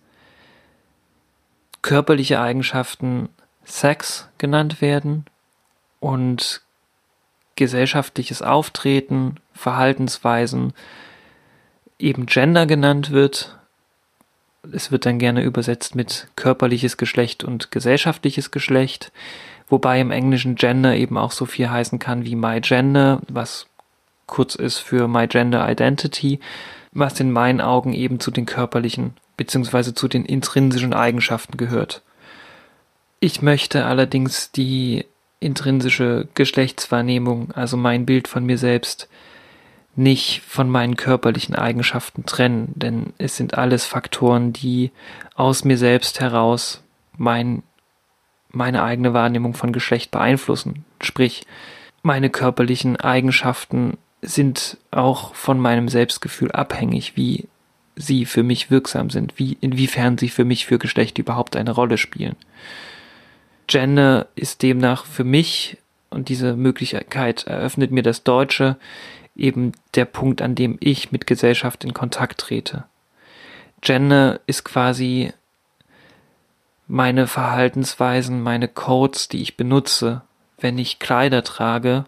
[1.83, 3.29] körperliche Eigenschaften
[3.63, 5.25] Sex genannt werden
[5.99, 6.61] und
[7.55, 10.73] gesellschaftliches Auftreten, Verhaltensweisen
[11.99, 13.57] eben Gender genannt wird.
[14.71, 19.11] Es wird dann gerne übersetzt mit körperliches Geschlecht und gesellschaftliches Geschlecht,
[19.67, 23.67] wobei im Englischen Gender eben auch so viel heißen kann wie My Gender, was
[24.25, 26.39] kurz ist für My Gender Identity,
[26.91, 29.93] was in meinen Augen eben zu den körperlichen bzw.
[29.93, 32.01] zu den intrinsischen Eigenschaften gehört.
[33.19, 35.05] Ich möchte allerdings die
[35.39, 39.09] intrinsische Geschlechtswahrnehmung, also mein Bild von mir selbst,
[39.95, 44.91] nicht von meinen körperlichen Eigenschaften trennen, denn es sind alles Faktoren, die
[45.35, 46.83] aus mir selbst heraus
[47.15, 47.61] mein,
[48.49, 50.83] meine eigene Wahrnehmung von Geschlecht beeinflussen.
[51.01, 51.45] Sprich,
[52.01, 57.47] meine körperlichen Eigenschaften sind auch von meinem Selbstgefühl abhängig, wie
[57.95, 61.97] sie für mich wirksam sind, wie, inwiefern sie für mich für Geschlecht überhaupt eine Rolle
[61.97, 62.35] spielen.
[63.67, 65.77] Gender ist demnach für mich,
[66.09, 68.77] und diese Möglichkeit eröffnet mir das Deutsche,
[69.35, 72.85] eben der Punkt, an dem ich mit Gesellschaft in Kontakt trete.
[73.81, 75.33] Gender ist quasi
[76.87, 80.21] meine Verhaltensweisen, meine Codes, die ich benutze,
[80.59, 82.05] wenn ich Kleider trage,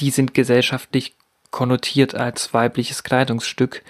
[0.00, 1.14] die sind gesellschaftlich
[1.50, 3.82] konnotiert als weibliches Kleidungsstück,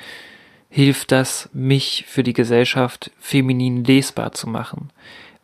[0.74, 4.90] hilft das, mich für die Gesellschaft feminin lesbar zu machen.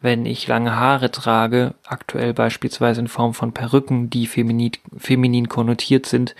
[0.00, 6.06] Wenn ich lange Haare trage, aktuell beispielsweise in Form von Perücken, die feminin, feminin konnotiert
[6.06, 6.34] sind,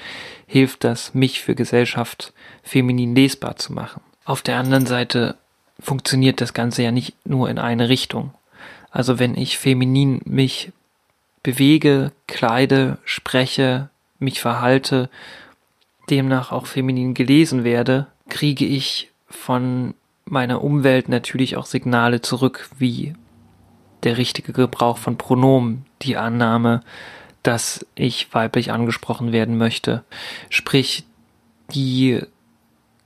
[0.48, 2.32] hilft das, mich für Gesellschaft
[2.64, 4.00] feminin lesbar zu machen.
[4.24, 5.36] Auf der anderen Seite
[5.78, 8.34] funktioniert das Ganze ja nicht nur in eine Richtung.
[8.90, 10.72] Also wenn ich feminin mich
[11.44, 15.10] bewege, kleide, spreche, mich verhalte,
[16.10, 23.14] demnach auch feminin gelesen werde, kriege ich von meiner Umwelt natürlich auch Signale zurück, wie
[24.02, 26.82] der richtige Gebrauch von Pronomen, die Annahme,
[27.42, 30.04] dass ich weiblich angesprochen werden möchte.
[30.48, 31.04] Sprich,
[31.74, 32.20] die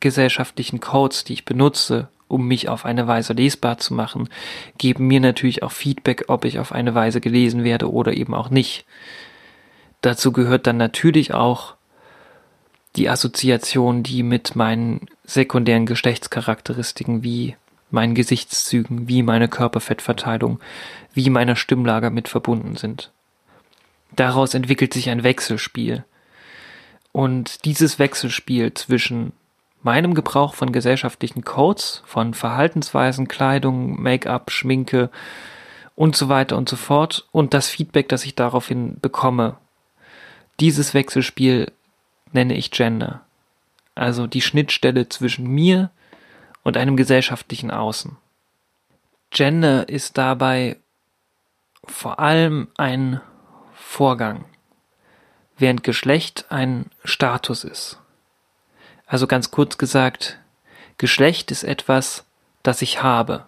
[0.00, 4.28] gesellschaftlichen Codes, die ich benutze, um mich auf eine Weise lesbar zu machen,
[4.78, 8.50] geben mir natürlich auch Feedback, ob ich auf eine Weise gelesen werde oder eben auch
[8.50, 8.84] nicht.
[10.00, 11.74] Dazu gehört dann natürlich auch
[12.96, 17.56] die Assoziation, die mit meinen sekundären Geschlechtscharakteristiken wie
[17.90, 20.60] meinen Gesichtszügen, wie meine Körperfettverteilung,
[21.12, 23.10] wie meiner Stimmlager mit verbunden sind.
[24.12, 26.04] Daraus entwickelt sich ein Wechselspiel.
[27.12, 29.32] Und dieses Wechselspiel zwischen
[29.82, 35.10] meinem Gebrauch von gesellschaftlichen Codes, von Verhaltensweisen, Kleidung, Make-up, Schminke
[35.94, 39.56] und so weiter und so fort und das Feedback, das ich daraufhin bekomme,
[40.60, 41.70] dieses Wechselspiel
[42.32, 43.23] nenne ich Gender.
[43.94, 45.90] Also die Schnittstelle zwischen mir
[46.62, 48.16] und einem gesellschaftlichen Außen.
[49.30, 50.78] Gender ist dabei
[51.85, 53.20] vor allem ein
[53.74, 54.44] Vorgang,
[55.59, 57.98] während Geschlecht ein Status ist.
[59.07, 60.38] Also ganz kurz gesagt,
[60.98, 62.24] Geschlecht ist etwas,
[62.62, 63.46] das ich habe,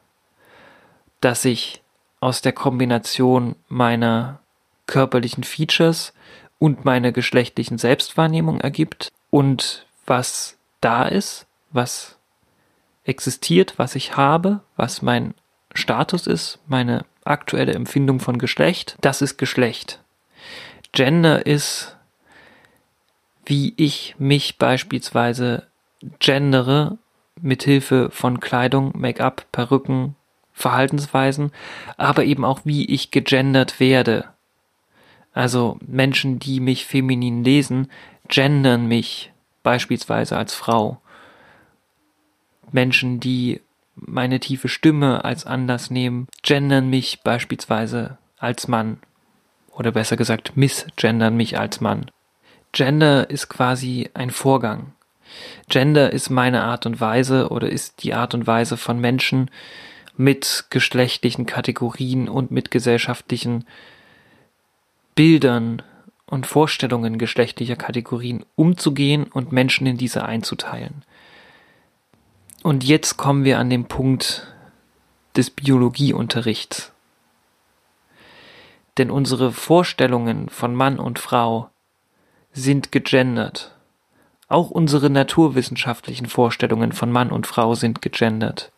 [1.21, 1.83] das sich
[2.21, 4.41] aus der Kombination meiner
[4.87, 6.13] körperlichen Features
[6.59, 12.19] und meiner geschlechtlichen Selbstwahrnehmung ergibt und was da ist, was
[13.05, 15.35] existiert, was ich habe, was mein
[15.75, 20.01] Status ist, meine aktuelle Empfindung von Geschlecht, das ist Geschlecht.
[20.93, 21.97] Gender ist,
[23.45, 25.67] wie ich mich beispielsweise
[26.19, 26.99] gendere,
[27.41, 30.17] mithilfe von Kleidung, Make-up, Perücken,
[30.53, 31.53] Verhaltensweisen,
[31.97, 34.25] aber eben auch wie ich gegendert werde.
[35.35, 37.91] Also Menschen, die mich feminin lesen,
[38.29, 39.33] gendern mich
[39.67, 41.01] beispielsweise als Frau.
[42.71, 43.61] Menschen, die
[43.97, 48.99] meine tiefe Stimme als Anlass nehmen, gendern mich beispielsweise als Mann.
[49.73, 52.13] Oder besser gesagt, missgendern mich als Mann.
[52.71, 54.93] Gender ist quasi ein Vorgang.
[55.69, 59.51] Gender ist meine Art und Weise oder ist die Art und Weise von Menschen
[60.17, 63.65] mit geschlechtlichen Kategorien und mit gesellschaftlichen
[65.17, 65.83] Bildern
[66.27, 71.05] und Vorstellungen geschlechtlicher Kategorien umzugehen und Menschen in diese einzuteilen.
[72.63, 74.47] Und jetzt kommen wir an den Punkt
[75.37, 76.93] des Biologieunterrichts.
[78.99, 81.71] Denn unsere Vorstellungen von Mann und Frau
[82.53, 83.77] sind gegendert.
[84.49, 88.73] Auch unsere naturwissenschaftlichen Vorstellungen von Mann und Frau sind gegendert.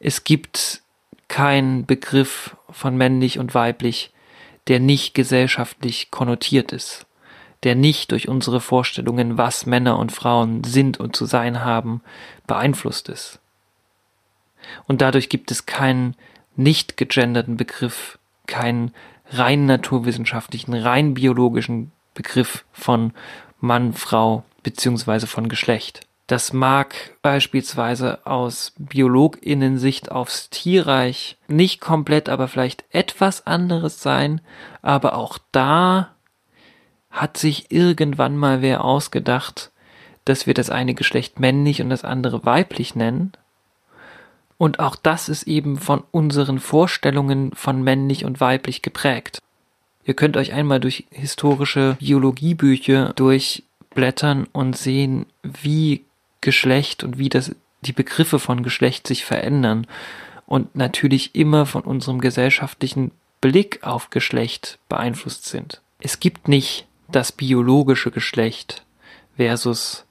[0.00, 0.82] Es gibt
[1.28, 4.12] keinen Begriff von männlich und weiblich,
[4.68, 7.06] der nicht gesellschaftlich konnotiert ist,
[7.62, 12.02] der nicht durch unsere Vorstellungen, was Männer und Frauen sind und zu sein haben,
[12.46, 13.40] beeinflusst ist.
[14.86, 16.16] Und dadurch gibt es keinen
[16.56, 18.92] nicht gegenderten Begriff, keinen
[19.30, 23.12] rein naturwissenschaftlichen, rein biologischen Begriff von
[23.60, 26.06] Mann, Frau, beziehungsweise von Geschlecht.
[26.32, 34.40] Das mag beispielsweise aus Biologinnensicht aufs Tierreich nicht komplett, aber vielleicht etwas anderes sein,
[34.80, 36.14] aber auch da
[37.10, 39.72] hat sich irgendwann mal wer ausgedacht,
[40.24, 43.32] dass wir das eine Geschlecht männlich und das andere weiblich nennen.
[44.56, 49.42] Und auch das ist eben von unseren Vorstellungen von männlich und weiblich geprägt.
[50.06, 53.64] Ihr könnt euch einmal durch historische Biologiebücher durch
[53.94, 56.06] blättern und sehen, wie
[56.42, 59.86] Geschlecht und wie das, die Begriffe von Geschlecht sich verändern
[60.46, 65.80] und natürlich immer von unserem gesellschaftlichen Blick auf Geschlecht beeinflusst sind.
[66.00, 68.84] Es gibt nicht das biologische Geschlecht
[69.36, 70.04] versus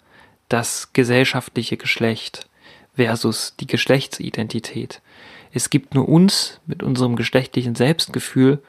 [0.50, 2.48] das gesellschaftliche Geschlecht
[2.96, 5.02] versus die Geschlechtsidentität.
[5.54, 8.62] Es gibt nur uns mit unserem geschlechtlichen Selbstgefühl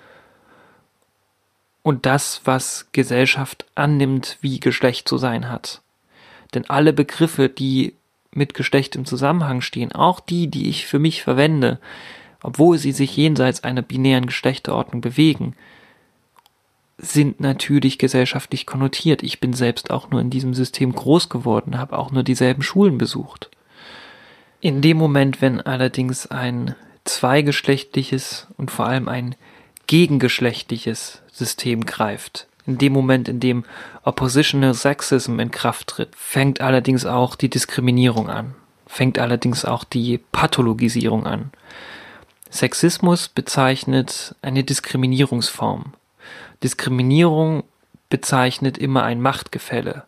[1.83, 5.83] und das, was Gesellschaft annimmt, wie Geschlecht zu sein hat.
[6.54, 7.94] Denn alle Begriffe, die
[8.32, 11.78] mit Geschlecht im Zusammenhang stehen, auch die, die ich für mich verwende,
[12.42, 15.54] obwohl sie sich jenseits einer binären Geschlechterordnung bewegen,
[16.98, 19.22] sind natürlich gesellschaftlich konnotiert.
[19.22, 22.98] Ich bin selbst auch nur in diesem System groß geworden, habe auch nur dieselben Schulen
[22.98, 23.50] besucht.
[24.60, 29.34] In dem Moment, wenn allerdings ein zweigeschlechtliches und vor allem ein
[29.88, 32.46] gegengeschlechtliches System greift.
[32.66, 33.64] In dem Moment, in dem
[34.05, 38.55] Oppositional Sexism in Kraft tritt, fängt allerdings auch die Diskriminierung an,
[38.87, 41.51] fängt allerdings auch die Pathologisierung an.
[42.51, 45.94] Sexismus bezeichnet eine Diskriminierungsform.
[46.62, 47.64] Diskriminierung
[48.11, 50.05] bezeichnet immer ein Machtgefälle.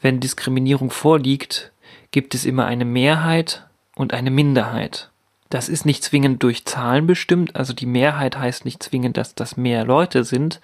[0.00, 1.72] Wenn Diskriminierung vorliegt,
[2.10, 5.08] gibt es immer eine Mehrheit und eine Minderheit.
[5.48, 9.56] Das ist nicht zwingend durch Zahlen bestimmt, also die Mehrheit heißt nicht zwingend, dass das
[9.56, 10.60] mehr Leute sind,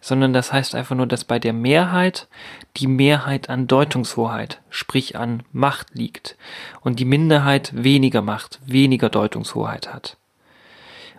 [0.00, 2.28] sondern das heißt einfach nur, dass bei der Mehrheit
[2.78, 6.36] die Mehrheit an Deutungshoheit, sprich an Macht liegt
[6.80, 10.16] und die Minderheit weniger Macht, weniger Deutungshoheit hat.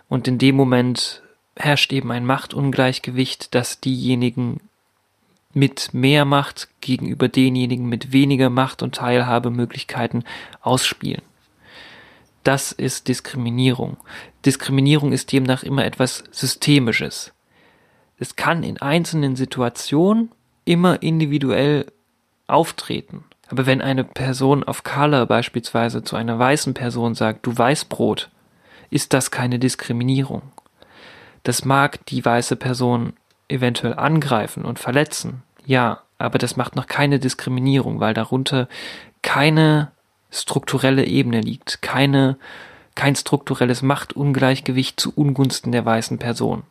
[0.08, 1.22] Und in dem Moment
[1.56, 4.60] herrscht eben ein Machtungleichgewicht, das diejenigen
[5.52, 10.24] mit mehr Macht gegenüber denjenigen mit weniger Macht und Teilhabemöglichkeiten
[10.60, 11.22] ausspielen.
[12.44, 13.96] Das ist Diskriminierung.
[14.44, 17.32] Diskriminierung ist demnach immer etwas Systemisches.
[18.18, 20.30] Es kann in einzelnen Situationen
[20.64, 21.86] immer individuell
[22.46, 23.24] auftreten.
[23.48, 28.30] Aber wenn eine Person of Color beispielsweise zu einer weißen Person sagt, du Weißbrot,
[28.90, 30.42] ist das keine Diskriminierung.
[31.42, 33.14] Das mag die weiße Person
[33.48, 38.68] eventuell angreifen und verletzen, ja, aber das macht noch keine Diskriminierung, weil darunter
[39.22, 39.90] keine
[40.40, 42.36] strukturelle Ebene liegt, keine,
[42.94, 46.64] kein strukturelles Machtungleichgewicht zu Ungunsten der weißen Person.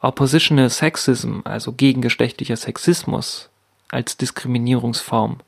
[0.00, 3.50] Oppositional Sexism, also gegengeschlechtlicher Sexismus
[3.90, 5.38] als Diskriminierungsform,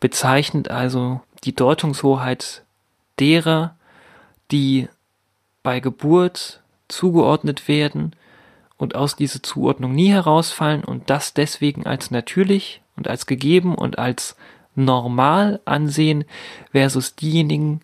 [0.00, 2.62] bezeichnet also die Deutungshoheit
[3.18, 3.74] derer,
[4.50, 4.88] die
[5.62, 8.14] bei Geburt zugeordnet werden
[8.76, 13.98] und aus dieser Zuordnung nie herausfallen und das deswegen als natürlich und als gegeben und
[13.98, 14.36] als
[14.74, 16.24] normal ansehen
[16.72, 17.80] versus diejenigen,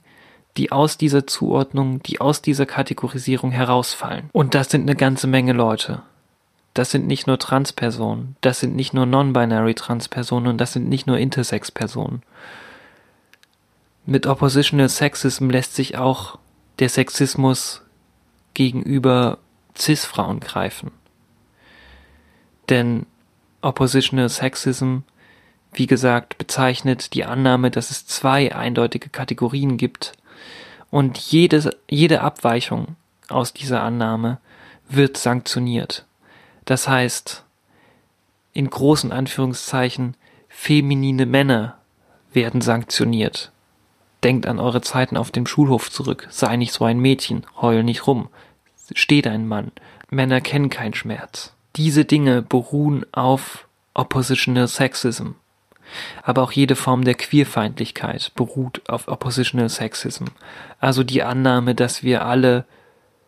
[0.57, 4.31] die aus dieser Zuordnung, die aus dieser Kategorisierung herausfallen.
[4.33, 6.03] Und das sind eine ganze Menge Leute.
[6.75, 11.07] Das sind nicht nur Transpersonen, das sind nicht nur non-binary Transpersonen und das sind nicht
[11.07, 12.23] nur Intersex-Personen.
[14.07, 16.39] Mit Oppositional Sexism lässt sich auch
[16.79, 17.83] der Sexismus
[18.55, 19.39] gegenüber
[19.77, 20.91] Cis-Frauen greifen.
[22.69, 23.07] Denn
[23.61, 24.99] Oppositional Sexism,
[25.73, 30.13] wie gesagt, bezeichnet die Annahme, dass es zwei eindeutige Kategorien gibt
[30.91, 32.97] und jede, jede Abweichung
[33.29, 34.39] aus dieser Annahme
[34.89, 36.07] wird sanktioniert.
[36.65, 37.45] Das heißt,
[38.53, 40.17] in großen Anführungszeichen,
[40.49, 41.79] feminine Männer
[42.33, 43.53] werden sanktioniert.
[44.25, 46.27] Denkt an eure Zeiten auf dem Schulhof zurück.
[46.31, 48.29] Sei nicht so ein Mädchen, heul nicht rum.
[48.95, 49.71] Steh dein Mann.
[50.11, 51.53] Männer kennen keinen Schmerz.
[51.77, 55.33] Diese Dinge beruhen auf Oppositional Sexism.
[56.23, 60.25] Aber auch jede Form der Queerfeindlichkeit beruht auf Oppositional Sexism.
[60.81, 62.65] Also die Annahme, dass wir alle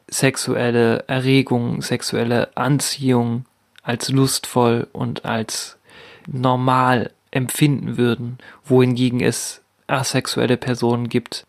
[0.09, 3.46] sexuelle Erregung, sexuelle Anziehung
[3.83, 5.79] als lustvoll und als
[6.27, 11.46] normal empfinden würden, wohingegen es asexuelle Personen gibt.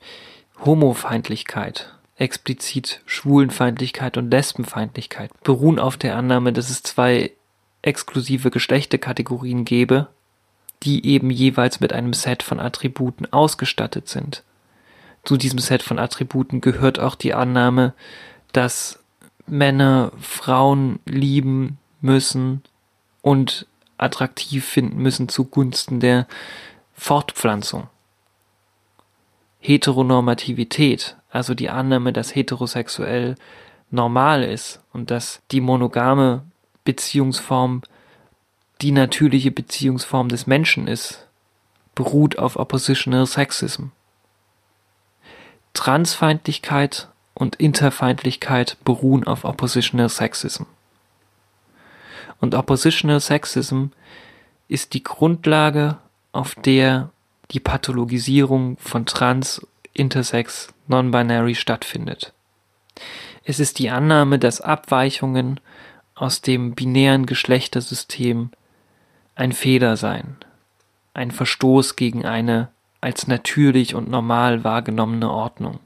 [0.63, 7.31] Homofeindlichkeit, explizit Schwulenfeindlichkeit und Lesbenfeindlichkeit beruhen auf der Annahme, dass es zwei
[7.81, 10.07] exklusive Geschlechterkategorien gäbe,
[10.83, 14.43] die eben jeweils mit einem Set von Attributen ausgestattet sind.
[15.23, 17.93] Zu diesem Set von Attributen gehört auch die Annahme,
[18.53, 18.99] dass
[19.45, 22.63] Männer Frauen lieben müssen
[23.21, 23.67] und
[23.97, 26.27] attraktiv finden müssen zugunsten der
[26.93, 27.87] Fortpflanzung.
[29.59, 33.35] Heteronormativität, also die Annahme, dass heterosexuell
[33.91, 36.43] normal ist und dass die monogame
[36.83, 37.83] Beziehungsform
[38.81, 41.27] die natürliche Beziehungsform des Menschen ist,
[41.95, 43.87] beruht auf Oppositional Sexism.
[45.73, 50.63] Transfeindlichkeit und Interfeindlichkeit beruhen auf Oppositional Sexism.
[52.39, 53.87] Und Oppositional Sexism
[54.67, 55.97] ist die Grundlage,
[56.31, 57.09] auf der
[57.51, 62.33] die Pathologisierung von Trans, Intersex, Non-Binary stattfindet.
[63.43, 65.59] Es ist die Annahme, dass Abweichungen
[66.15, 68.51] aus dem binären Geschlechtersystem
[69.35, 70.37] ein Fehler sein,
[71.13, 72.69] ein Verstoß gegen eine
[73.01, 75.79] als natürlich und normal wahrgenommene Ordnung.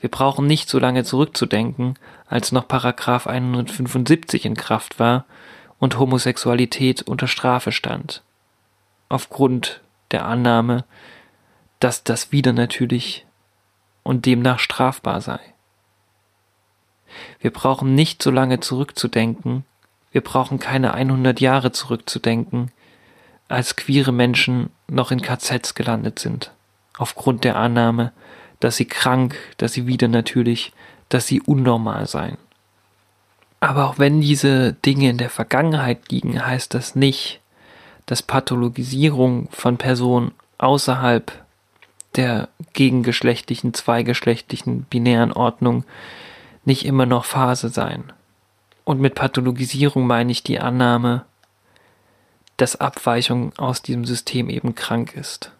[0.00, 5.24] Wir brauchen nicht so lange zurückzudenken, als noch Paragraph 175 in Kraft war
[5.78, 8.22] und Homosexualität unter Strafe stand.
[9.08, 10.84] Aufgrund der Annahme,
[11.80, 13.26] dass das wieder natürlich
[14.02, 15.40] und demnach strafbar sei.
[17.40, 19.64] Wir brauchen nicht so lange zurückzudenken,
[20.12, 22.70] wir brauchen keine 100 Jahre zurückzudenken,
[23.48, 26.52] als queere Menschen noch in KZs gelandet sind,
[26.96, 28.12] aufgrund der Annahme,
[28.60, 30.72] dass sie krank, dass sie wieder natürlich,
[31.08, 32.38] dass sie unnormal seien.
[33.60, 37.40] Aber auch wenn diese Dinge in der Vergangenheit liegen, heißt das nicht,
[38.06, 41.32] dass Pathologisierung von Personen außerhalb
[42.16, 45.84] der gegengeschlechtlichen, zweigeschlechtlichen, binären Ordnung
[46.64, 48.12] nicht immer noch Phase sein.
[48.84, 51.24] Und mit Pathologisierung meine ich die Annahme,
[52.56, 55.52] dass Abweichung aus diesem System eben krank ist.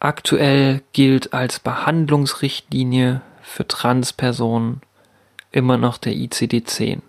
[0.00, 4.82] Aktuell gilt als Behandlungsrichtlinie für Transpersonen
[5.50, 7.00] immer noch der ICD-10.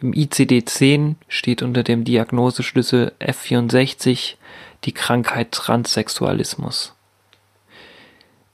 [0.00, 4.34] Im ICD-10 steht unter dem Diagnoseschlüssel F64
[4.84, 6.94] die Krankheit Transsexualismus.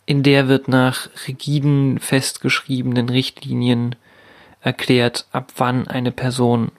[0.07, 3.97] In der wird nach rigiden festgeschriebenen Richtlinien
[4.62, 6.72] erklärt, ab wann eine Person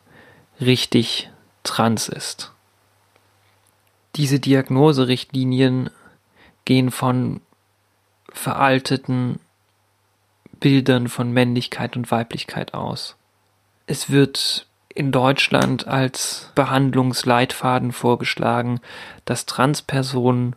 [0.59, 1.29] richtig
[1.63, 2.51] trans ist.
[4.15, 5.89] Diese Diagnoserichtlinien
[6.65, 7.41] gehen von
[8.31, 9.39] veralteten
[10.59, 13.17] Bildern von Männlichkeit und Weiblichkeit aus.
[13.85, 18.79] Es wird in Deutschland als Behandlungsleitfaden vorgeschlagen,
[19.25, 20.55] dass Transpersonen,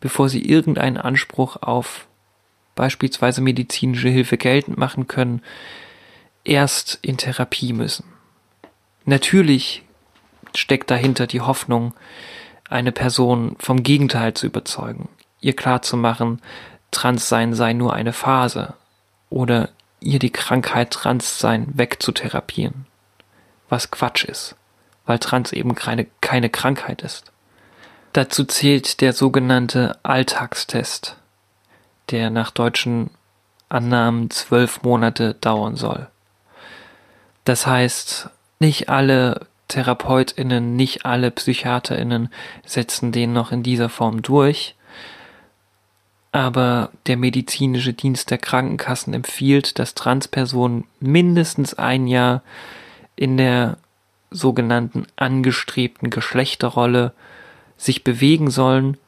[0.00, 2.06] bevor sie irgendeinen Anspruch auf
[2.76, 5.42] beispielsweise medizinische Hilfe geltend machen können,
[6.48, 8.04] erst in Therapie müssen.
[9.04, 9.84] Natürlich
[10.54, 11.94] steckt dahinter die Hoffnung,
[12.68, 15.08] eine Person vom Gegenteil zu überzeugen,
[15.40, 16.42] ihr klarzumachen,
[16.90, 18.74] Transsein sei nur eine Phase
[19.30, 19.70] oder
[20.00, 22.86] ihr die Krankheit Transsein wegzutherapieren.
[23.68, 24.56] Was Quatsch ist,
[25.04, 27.30] weil Trans eben keine, keine Krankheit ist.
[28.14, 31.16] Dazu zählt der sogenannte Alltagstest,
[32.10, 33.10] der nach deutschen
[33.68, 36.08] Annahmen zwölf Monate dauern soll.
[37.48, 38.28] Das heißt,
[38.58, 42.28] nicht alle TherapeutInnen, nicht alle PsychiaterInnen
[42.66, 44.74] setzen den noch in dieser Form durch.
[46.30, 52.42] Aber der medizinische Dienst der Krankenkassen empfiehlt, dass Transpersonen mindestens ein Jahr
[53.16, 53.78] in der
[54.30, 57.14] sogenannten angestrebten Geschlechterrolle
[57.78, 58.98] sich bewegen sollen,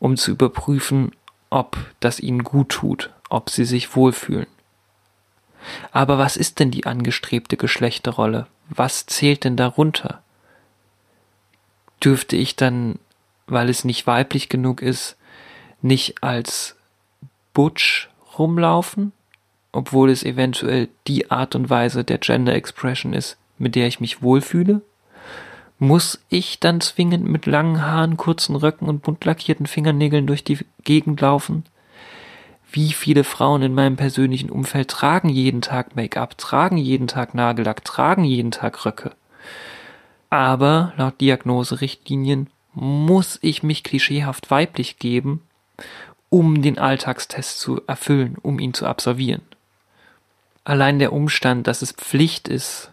[0.00, 1.12] um zu überprüfen,
[1.48, 4.48] ob das ihnen gut tut, ob sie sich wohlfühlen.
[5.92, 8.46] Aber was ist denn die angestrebte Geschlechterrolle?
[8.68, 10.22] Was zählt denn darunter?
[12.02, 12.98] Dürfte ich dann,
[13.46, 15.16] weil es nicht weiblich genug ist,
[15.82, 16.76] nicht als
[17.52, 18.08] Butch
[18.38, 19.12] rumlaufen,
[19.72, 24.22] obwohl es eventuell die Art und Weise der Gender Expression ist, mit der ich mich
[24.22, 24.82] wohlfühle?
[25.78, 30.58] Muss ich dann zwingend mit langen Haaren, kurzen Röcken und bunt lackierten Fingernägeln durch die
[30.84, 31.64] Gegend laufen?
[32.74, 37.84] Wie viele Frauen in meinem persönlichen Umfeld tragen jeden Tag Make-up, tragen jeden Tag Nagellack,
[37.84, 39.12] tragen jeden Tag Röcke?
[40.28, 45.42] Aber laut Diagnoserichtlinien muss ich mich klischeehaft weiblich geben,
[46.30, 49.42] um den Alltagstest zu erfüllen, um ihn zu absolvieren.
[50.64, 52.90] Allein der Umstand, dass es Pflicht ist,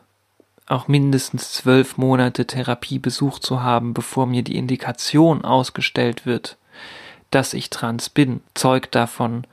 [0.67, 6.57] auch mindestens zwölf Monate Therapiebesuch zu haben, bevor mir die Indikation ausgestellt wird,
[7.31, 9.47] dass ich trans bin, zeugt davon,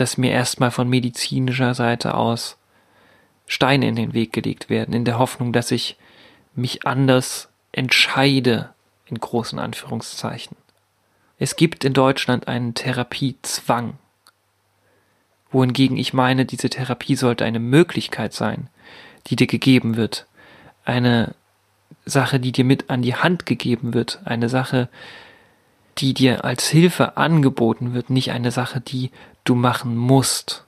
[0.00, 2.56] dass mir erstmal von medizinischer Seite aus
[3.46, 5.98] Steine in den Weg gelegt werden, in der Hoffnung, dass ich
[6.54, 8.70] mich anders entscheide,
[9.06, 10.56] in großen Anführungszeichen.
[11.38, 13.98] Es gibt in Deutschland einen Therapiezwang,
[15.50, 18.68] wohingegen ich meine, diese Therapie sollte eine Möglichkeit sein,
[19.26, 20.26] die dir gegeben wird,
[20.84, 21.34] eine
[22.06, 24.88] Sache, die dir mit an die Hand gegeben wird, eine Sache,
[25.98, 29.10] die dir als Hilfe angeboten wird, nicht eine Sache, die
[29.44, 30.64] du machen musst.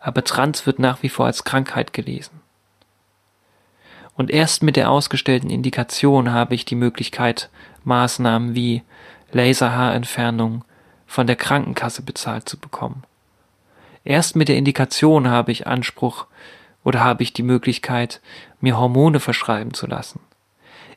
[0.00, 2.40] Aber Trans wird nach wie vor als Krankheit gelesen.
[4.16, 7.50] Und erst mit der ausgestellten Indikation habe ich die Möglichkeit,
[7.84, 8.82] Maßnahmen wie
[9.32, 10.64] Laserhaarentfernung
[11.06, 13.04] von der Krankenkasse bezahlt zu bekommen.
[14.04, 16.26] Erst mit der Indikation habe ich Anspruch
[16.84, 18.20] oder habe ich die Möglichkeit,
[18.60, 20.20] mir Hormone verschreiben zu lassen.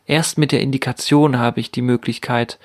[0.05, 2.57] Erst mit der Indikation habe ich die Möglichkeit,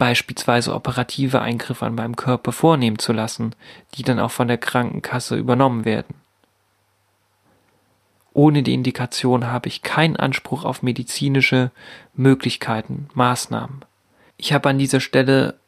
[0.00, 3.54] beispielsweise operative Eingriffe an meinem Körper vornehmen zu lassen,
[3.94, 6.14] die dann auch von der Krankenkasse übernommen werden.
[8.32, 11.70] Ohne die Indikation habe ich keinen Anspruch auf medizinische
[12.14, 13.84] Möglichkeiten, Maßnahmen.
[14.38, 15.60] Ich habe an dieser Stelle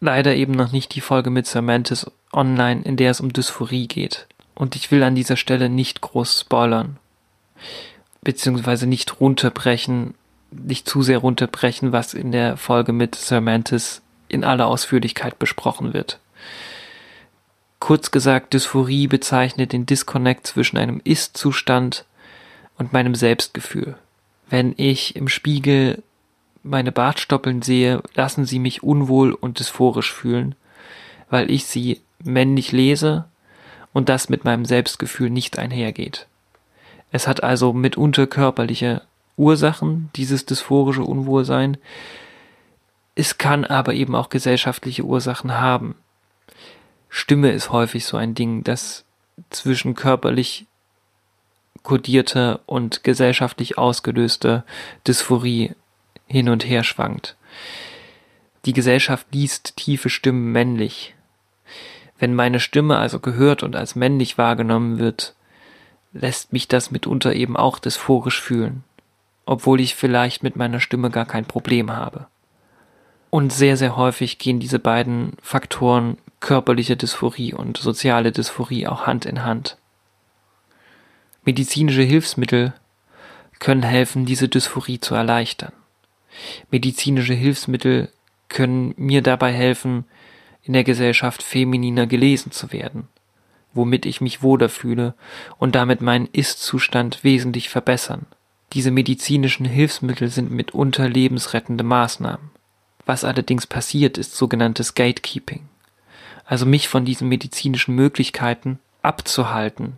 [0.00, 4.26] leider eben noch nicht die Folge mit Samantha online, in der es um Dysphorie geht.
[4.56, 6.96] Und ich will an dieser Stelle nicht groß spoilern,
[8.22, 10.14] beziehungsweise nicht runterbrechen,
[10.50, 15.92] nicht zu sehr runterbrechen, was in der Folge mit Sir Mantis in aller Ausführlichkeit besprochen
[15.94, 16.18] wird.
[17.78, 22.04] Kurz gesagt, Dysphorie bezeichnet den Disconnect zwischen einem Ist-Zustand
[22.78, 23.96] und meinem Selbstgefühl.
[24.48, 26.02] Wenn ich im Spiegel
[26.62, 30.54] meine Bartstoppeln sehe, lassen sie mich unwohl und dysphorisch fühlen,
[31.30, 33.24] weil ich sie männlich lese
[33.92, 36.26] und das mit meinem Selbstgefühl nicht einhergeht.
[37.12, 39.02] Es hat also mitunter körperliche
[39.36, 41.78] Ursachen, dieses dysphorische Unwohlsein.
[43.14, 45.94] Es kann aber eben auch gesellschaftliche Ursachen haben.
[47.08, 49.04] Stimme ist häufig so ein Ding, das
[49.50, 50.66] zwischen körperlich
[51.82, 54.64] kodierte und gesellschaftlich ausgelöste
[55.06, 55.72] Dysphorie
[56.26, 57.36] hin und her schwankt.
[58.64, 61.14] Die Gesellschaft liest tiefe Stimmen männlich.
[62.18, 65.34] Wenn meine Stimme also gehört und als männlich wahrgenommen wird,
[66.12, 68.84] lässt mich das mitunter eben auch dysphorisch fühlen
[69.50, 72.28] obwohl ich vielleicht mit meiner Stimme gar kein Problem habe.
[73.30, 79.26] Und sehr, sehr häufig gehen diese beiden Faktoren körperliche Dysphorie und soziale Dysphorie auch Hand
[79.26, 79.76] in Hand.
[81.44, 82.74] Medizinische Hilfsmittel
[83.58, 85.72] können helfen, diese Dysphorie zu erleichtern.
[86.70, 88.08] Medizinische Hilfsmittel
[88.48, 90.04] können mir dabei helfen,
[90.62, 93.08] in der Gesellschaft femininer gelesen zu werden,
[93.74, 95.14] womit ich mich wohler fühle
[95.58, 98.26] und damit meinen Ist-Zustand wesentlich verbessern.
[98.72, 102.50] Diese medizinischen Hilfsmittel sind mitunter lebensrettende Maßnahmen.
[103.04, 105.68] Was allerdings passiert, ist sogenanntes Gatekeeping.
[106.44, 109.96] Also mich von diesen medizinischen Möglichkeiten abzuhalten,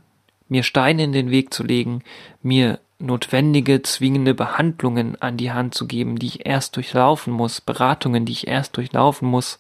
[0.49, 2.03] mir Steine in den Weg zu legen,
[2.43, 8.25] mir notwendige, zwingende Behandlungen an die Hand zu geben, die ich erst durchlaufen muss, Beratungen,
[8.25, 9.59] die ich erst durchlaufen muss,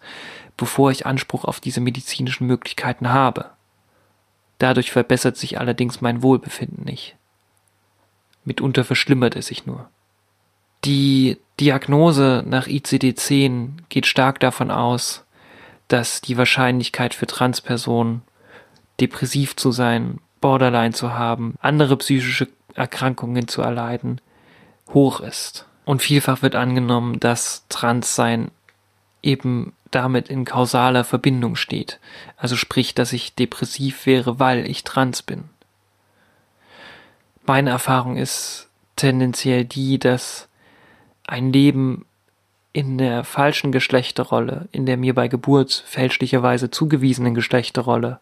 [0.56, 3.50] bevor ich Anspruch auf diese medizinischen Möglichkeiten habe.
[4.58, 7.16] Dadurch verbessert sich allerdings mein Wohlbefinden nicht.
[8.44, 9.88] Mitunter verschlimmert es sich nur.
[10.84, 15.24] Die Diagnose nach ICD-10 geht stark davon aus,
[15.88, 18.22] dass die Wahrscheinlichkeit für Transpersonen,
[19.00, 24.20] depressiv zu sein, Borderline zu haben, andere psychische Erkrankungen zu erleiden,
[24.92, 25.66] hoch ist.
[25.84, 28.50] Und vielfach wird angenommen, dass Transsein
[29.22, 32.00] eben damit in kausaler Verbindung steht.
[32.36, 35.44] Also sprich, dass ich depressiv wäre, weil ich trans bin.
[37.44, 40.48] Meine Erfahrung ist tendenziell die, dass
[41.26, 42.06] ein Leben
[42.72, 48.20] in der falschen Geschlechterrolle, in der mir bei Geburt fälschlicherweise zugewiesenen Geschlechterrolle,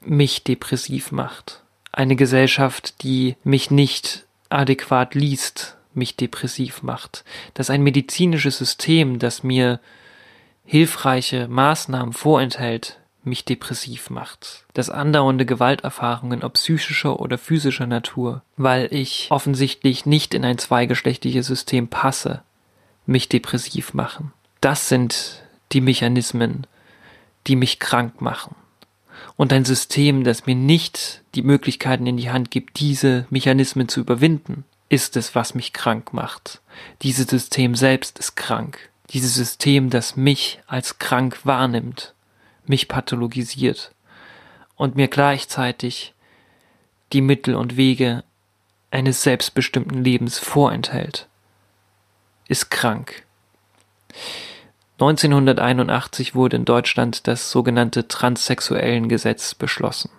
[0.00, 1.62] mich depressiv macht.
[1.92, 7.24] Eine Gesellschaft, die mich nicht adäquat liest, mich depressiv macht.
[7.54, 9.80] Dass ein medizinisches System, das mir
[10.64, 14.64] hilfreiche Maßnahmen vorenthält, mich depressiv macht.
[14.74, 21.46] Dass andauernde Gewalterfahrungen, ob psychischer oder physischer Natur, weil ich offensichtlich nicht in ein zweigeschlechtliches
[21.46, 22.42] System passe,
[23.06, 24.32] mich depressiv machen.
[24.60, 25.42] Das sind
[25.72, 26.66] die Mechanismen,
[27.46, 28.54] die mich krank machen.
[29.36, 34.00] Und ein System, das mir nicht die Möglichkeiten in die Hand gibt, diese Mechanismen zu
[34.00, 36.60] überwinden, ist es, was mich krank macht.
[37.02, 38.90] Dieses System selbst ist krank.
[39.10, 42.14] Dieses System, das mich als krank wahrnimmt,
[42.70, 43.92] mich pathologisiert
[44.76, 46.14] und mir gleichzeitig
[47.12, 48.24] die Mittel und Wege
[48.90, 51.28] eines selbstbestimmten Lebens vorenthält,
[52.48, 53.24] ist krank.
[54.94, 60.10] 1981 wurde in Deutschland das sogenannte Transsexuellengesetz beschlossen.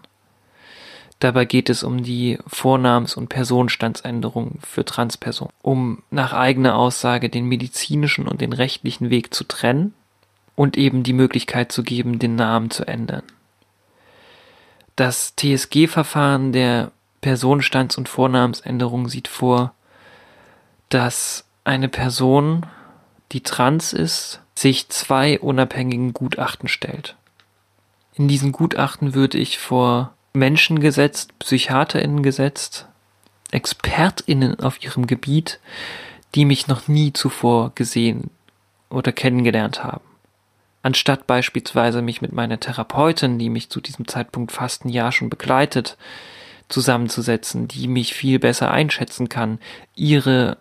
[1.20, 7.46] Dabei geht es um die Vornamens- und Personenstandsänderung für Transpersonen, um nach eigener Aussage den
[7.46, 9.94] medizinischen und den rechtlichen Weg zu trennen
[10.56, 13.24] und eben die Möglichkeit zu geben, den Namen zu ändern.
[14.96, 16.92] Das TSG-Verfahren der
[17.22, 19.74] Personenstands- und Vornamensänderung sieht vor,
[20.90, 22.66] dass eine Person,
[23.32, 27.16] die trans ist, sich zwei unabhängigen Gutachten stellt.
[28.14, 32.88] In diesen Gutachten würde ich vor Menschen gesetzt, PsychiaterInnen gesetzt,
[33.52, 35.60] ExpertInnen auf ihrem Gebiet,
[36.36, 38.30] die mich noch nie zuvor gesehen
[38.90, 40.11] oder kennengelernt haben.
[40.84, 45.30] Anstatt beispielsweise mich mit meiner Therapeutin, die mich zu diesem Zeitpunkt fast ein Jahr schon
[45.30, 45.98] begleitet,
[46.70, 49.60] zusammenzusetzen, die mich viel besser einschätzen kann,
[49.96, 50.58] ihre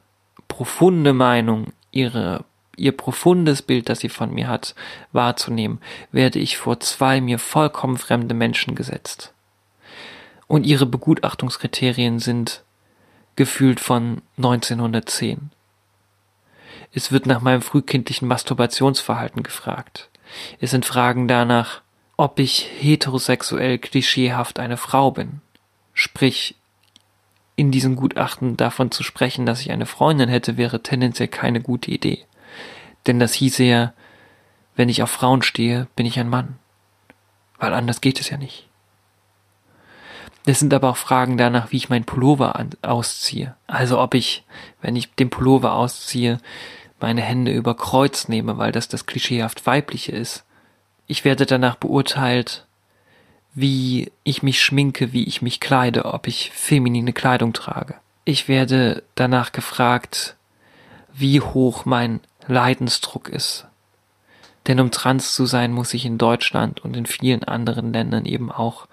[0.48, 2.44] profunde Meinung, ihre
[2.76, 4.74] ihr profundes Bild, das sie von mir hat,
[5.12, 5.80] wahrzunehmen,
[6.12, 9.34] werde ich vor zwei mir vollkommen fremde Menschen gesetzt
[10.50, 12.64] und ihre Begutachtungskriterien sind
[13.36, 15.52] gefühlt von 1910.
[16.92, 20.09] Es wird nach meinem frühkindlichen Masturbationsverhalten gefragt.
[20.60, 21.82] Es sind Fragen danach,
[22.16, 25.40] ob ich heterosexuell klischeehaft eine Frau bin.
[25.94, 26.54] Sprich,
[27.56, 31.90] in diesem Gutachten davon zu sprechen, dass ich eine Freundin hätte, wäre tendenziell keine gute
[31.90, 32.24] Idee.
[33.06, 33.92] Denn das hieße ja,
[34.76, 36.58] wenn ich auf Frauen stehe, bin ich ein Mann.
[37.58, 38.68] Weil anders geht es ja nicht.
[40.46, 43.54] Es sind aber auch Fragen danach, wie ich meinen Pullover ausziehe.
[43.66, 44.44] Also ob ich,
[44.80, 46.38] wenn ich den Pullover ausziehe,
[47.00, 50.44] meine Hände über Kreuz nehme, weil das das klischeehaft weibliche ist.
[51.06, 52.66] Ich werde danach beurteilt,
[53.54, 57.96] wie ich mich schminke, wie ich mich kleide, ob ich feminine Kleidung trage.
[58.24, 60.36] Ich werde danach gefragt,
[61.12, 63.66] wie hoch mein Leidensdruck ist.
[64.66, 68.52] Denn um trans zu sein, muss ich in Deutschland und in vielen anderen Ländern eben
[68.52, 68.86] auch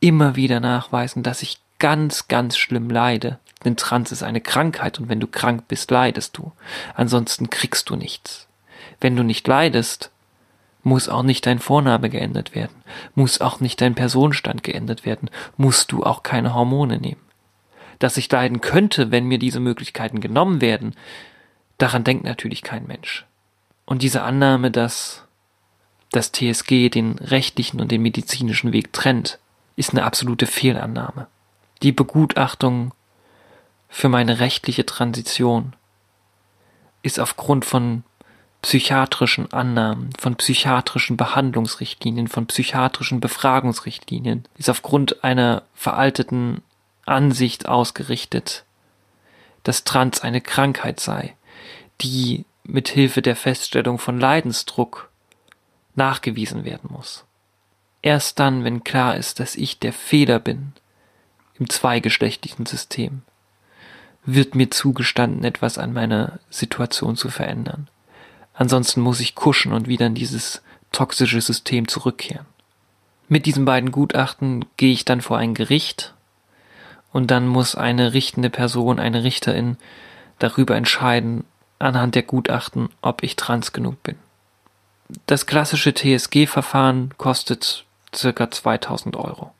[0.00, 3.38] immer wieder nachweisen, dass ich ganz, ganz schlimm leide.
[3.64, 6.52] Denn Trans ist eine Krankheit und wenn du krank bist, leidest du.
[6.94, 8.46] Ansonsten kriegst du nichts.
[9.00, 10.10] Wenn du nicht leidest,
[10.82, 12.82] muss auch nicht dein Vorname geändert werden,
[13.14, 17.20] muss auch nicht dein Personenstand geändert werden, musst du auch keine Hormone nehmen.
[17.98, 20.94] Dass ich leiden könnte, wenn mir diese Möglichkeiten genommen werden,
[21.78, 23.24] daran denkt natürlich kein Mensch.
[23.86, 25.24] Und diese Annahme, dass
[26.10, 29.38] das TSG den rechtlichen und den medizinischen Weg trennt,
[29.76, 31.26] ist eine absolute Fehlannahme.
[31.82, 32.92] Die Begutachtung
[33.94, 35.76] für meine rechtliche Transition
[37.02, 38.02] ist aufgrund von
[38.60, 46.60] psychiatrischen Annahmen, von psychiatrischen Behandlungsrichtlinien, von psychiatrischen Befragungsrichtlinien, ist aufgrund einer veralteten
[47.06, 48.64] Ansicht ausgerichtet,
[49.62, 51.36] dass Trans eine Krankheit sei,
[52.00, 55.08] die mit Hilfe der Feststellung von Leidensdruck
[55.94, 57.24] nachgewiesen werden muss.
[58.02, 60.72] Erst dann, wenn klar ist, dass ich der Fehler bin
[61.60, 63.22] im zweigeschlechtlichen System,
[64.26, 67.88] wird mir zugestanden, etwas an meiner Situation zu verändern.
[68.54, 70.62] Ansonsten muss ich kuschen und wieder in dieses
[70.92, 72.46] toxische System zurückkehren.
[73.28, 76.14] Mit diesen beiden Gutachten gehe ich dann vor ein Gericht
[77.12, 79.76] und dann muss eine richtende Person, eine Richterin
[80.38, 81.44] darüber entscheiden,
[81.78, 84.16] anhand der Gutachten, ob ich trans genug bin.
[85.26, 89.52] Das klassische TSG-Verfahren kostet circa 2000 Euro.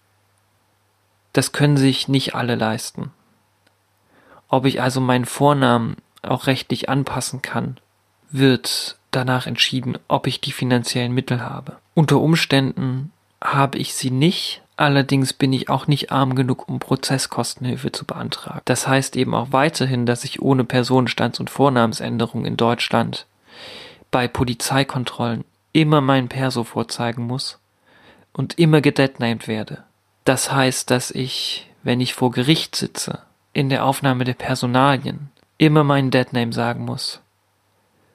[1.33, 3.11] Das können sich nicht alle leisten.
[4.55, 7.77] Ob ich also meinen Vornamen auch rechtlich anpassen kann,
[8.31, 11.79] wird danach entschieden, ob ich die finanziellen Mittel habe.
[11.95, 13.11] Unter Umständen
[13.43, 18.61] habe ich sie nicht, allerdings bin ich auch nicht arm genug, um Prozesskostenhilfe zu beantragen.
[18.65, 23.27] Das heißt eben auch weiterhin, dass ich ohne Personenstands- und Vornamensänderung in Deutschland
[24.13, 27.59] bei Polizeikontrollen immer mein Perso vorzeigen muss
[28.33, 29.83] und immer gedeadnamed werde.
[30.25, 33.19] Das heißt, dass ich, wenn ich vor Gericht sitze,
[33.55, 37.21] in der Aufnahme der Personalien immer meinen Deadname sagen muss,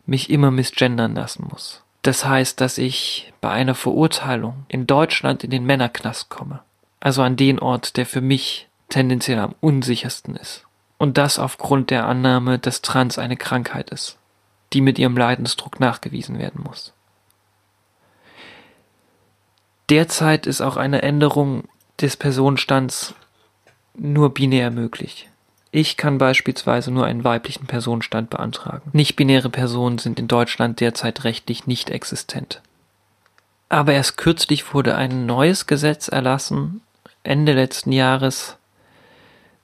[0.06, 1.82] mich immer misgendern lassen muss.
[2.02, 6.62] Das heißt, dass ich bei einer Verurteilung in Deutschland in den Männerknast komme,
[7.00, 10.66] also an den Ort, der für mich tendenziell am unsichersten ist.
[10.98, 14.18] Und das aufgrund der Annahme, dass Trans eine Krankheit ist,
[14.74, 16.94] die mit ihrem Leidensdruck nachgewiesen werden muss.
[19.90, 21.64] Derzeit ist auch eine Änderung
[22.00, 23.16] des Personenstands
[23.96, 25.29] nur binär möglich.
[25.72, 28.90] Ich kann beispielsweise nur einen weiblichen Personenstand beantragen.
[28.94, 32.62] Nicht-binäre Personen sind in Deutschland derzeit rechtlich nicht existent.
[33.70, 36.82] Aber erst kürzlich wurde ein neues Gesetz erlassen,
[37.22, 38.58] Ende letzten Jahres,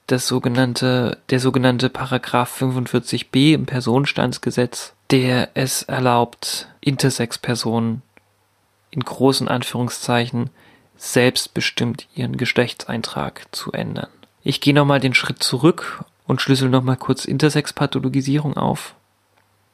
[0.08, 8.04] das sogenannte, der sogenannte Paragraph 45b im Personenstandsgesetz, der es erlaubt, Intersex-Personen
[8.92, 10.52] in großen Anführungszeichen
[10.98, 14.08] selbstbestimmt ihren Geschlechtseintrag zu ändern.
[14.48, 18.94] Ich gehe nochmal den Schritt zurück und schlüssel nochmal kurz Intersex-Pathologisierung auf.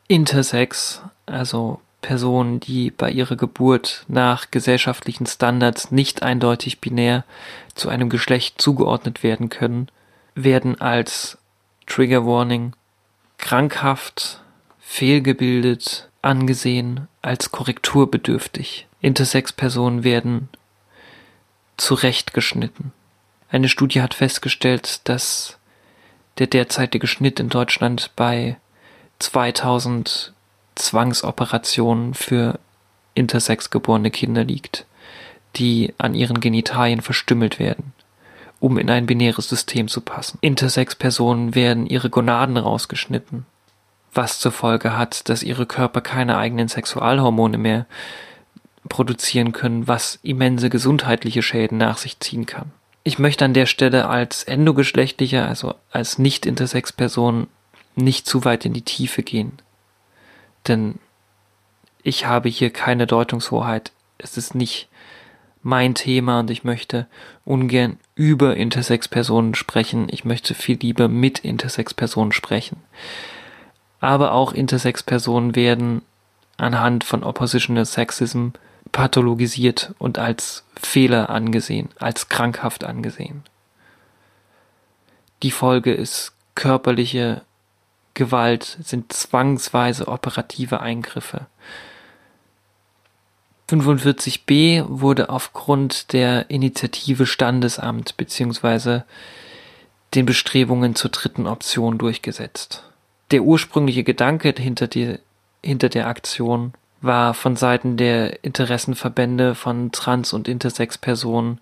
[0.07, 7.25] Intersex, also Personen, die bei ihrer Geburt nach gesellschaftlichen Standards nicht eindeutig binär
[7.75, 9.89] zu einem Geschlecht zugeordnet werden können,
[10.35, 11.37] werden als
[11.85, 12.73] Trigger Warning
[13.37, 14.41] krankhaft,
[14.79, 18.87] fehlgebildet angesehen, als korrekturbedürftig.
[19.01, 20.47] Intersex-Personen werden
[21.75, 22.93] zurechtgeschnitten.
[23.51, 25.57] Eine Studie hat festgestellt, dass
[26.37, 28.55] der derzeitige Schnitt in Deutschland bei
[29.19, 30.31] 2000
[30.75, 32.59] Zwangsoperationen für
[33.13, 34.85] intersex geborene Kinder liegt,
[35.57, 37.91] die an ihren Genitalien verstümmelt werden,
[38.61, 40.37] um in ein binäres System zu passen.
[40.39, 43.45] Intersex-Personen werden ihre Gonaden rausgeschnitten,
[44.13, 47.85] was zur Folge hat, dass ihre Körper keine eigenen Sexualhormone mehr
[48.87, 52.71] produzieren können, was immense gesundheitliche Schäden nach sich ziehen kann.
[53.03, 57.47] Ich möchte an der Stelle als endogeschlechtlicher, also als nicht-intersex-Person,
[57.95, 59.53] nicht zu weit in die Tiefe gehen.
[60.67, 60.99] Denn
[62.03, 63.91] ich habe hier keine Deutungshoheit.
[64.17, 64.87] Es ist nicht
[65.63, 67.07] mein Thema und ich möchte
[67.45, 70.07] ungern über Intersex-Personen sprechen.
[70.09, 72.77] Ich möchte viel lieber mit Intersex-Personen sprechen.
[73.99, 76.01] Aber auch Intersex-Personen werden
[76.57, 78.49] anhand von Oppositional Sexism
[78.91, 83.43] pathologisiert und als Fehler angesehen, als krankhaft angesehen.
[85.43, 87.41] Die Folge ist körperliche
[88.13, 91.47] Gewalt, sind zwangsweise operative Eingriffe.
[93.69, 99.01] 45b wurde aufgrund der Initiative Standesamt bzw.
[100.13, 102.83] den Bestrebungen zur dritten Option durchgesetzt.
[103.31, 105.19] Der ursprüngliche Gedanke hinter, die,
[105.63, 111.59] hinter der Aktion war von Seiten der Interessenverbände von Trans- und Intersex-Personen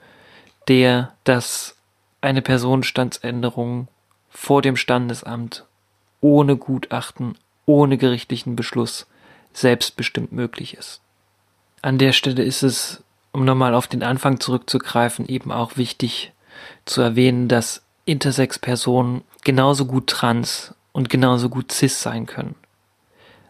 [0.68, 1.76] der, dass
[2.22, 3.88] eine Personenstandsänderung
[4.30, 5.66] vor dem Standesamt
[6.22, 7.36] ohne Gutachten,
[7.66, 9.08] ohne gerichtlichen Beschluss
[9.54, 11.02] selbstbestimmt möglich ist.
[11.82, 16.34] An der Stelle ist es, um nochmal auf den Anfang zurückzugreifen, eben auch wichtig
[16.86, 22.56] zu erwähnen, dass Intersex-Personen genauso gut trans und genauso gut cis sein können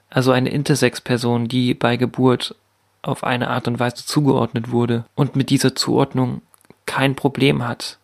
[0.09, 2.55] also eine Intersex-Person, die bei Geburt
[3.01, 6.41] auf eine Art und Weise zugeordnet wurde und mit dieser Zuordnung
[6.85, 7.97] kein Problem hat,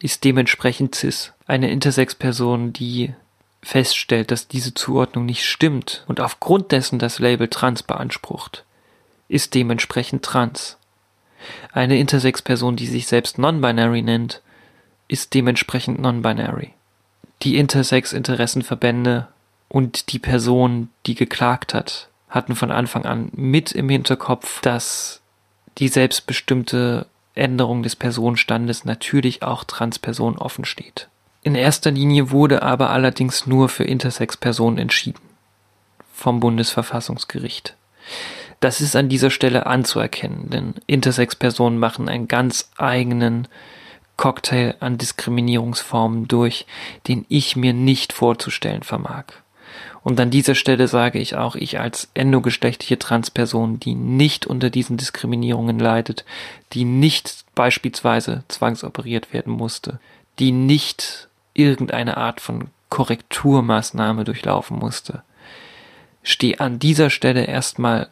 [0.00, 1.32] ist dementsprechend cis.
[1.46, 3.14] Eine Intersex-Person, die
[3.62, 8.64] feststellt, dass diese Zuordnung nicht stimmt und aufgrund dessen das Label trans beansprucht,
[9.28, 10.76] ist dementsprechend trans.
[11.72, 14.42] Eine Intersex-Person, die sich selbst non-binary nennt,
[15.08, 16.72] ist dementsprechend non-binary.
[17.42, 19.28] Die Intersex-Interessenverbände
[19.72, 25.22] und die Person, die geklagt hat, hatten von Anfang an mit im Hinterkopf, dass
[25.78, 31.08] die selbstbestimmte Änderung des Personenstandes natürlich auch Transpersonen offen steht.
[31.42, 35.22] In erster Linie wurde aber allerdings nur für Intersex-Personen entschieden.
[36.12, 37.74] Vom Bundesverfassungsgericht.
[38.60, 43.48] Das ist an dieser Stelle anzuerkennen, denn Intersex-Personen machen einen ganz eigenen
[44.18, 46.66] Cocktail an Diskriminierungsformen durch,
[47.08, 49.24] den ich mir nicht vorzustellen vermag.
[50.02, 54.96] Und an dieser Stelle sage ich auch, ich als endogeschlechtliche Transperson, die nicht unter diesen
[54.96, 56.24] Diskriminierungen leidet,
[56.72, 60.00] die nicht beispielsweise zwangsoperiert werden musste,
[60.38, 65.22] die nicht irgendeine Art von Korrekturmaßnahme durchlaufen musste,
[66.22, 68.08] stehe an dieser Stelle erstmal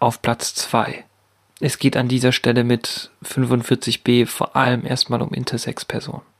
[0.00, 1.04] auf Platz zwei.
[1.60, 6.31] Es geht an dieser Stelle mit 45b vor allem erstmal um Intersex-Personen.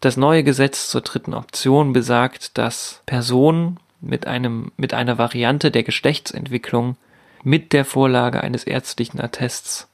[0.00, 5.82] Das neue Gesetz zur dritten Option besagt, dass Personen mit einem, mit einer Variante der
[5.82, 6.96] Geschlechtsentwicklung
[7.42, 9.88] mit der Vorlage eines ärztlichen Attests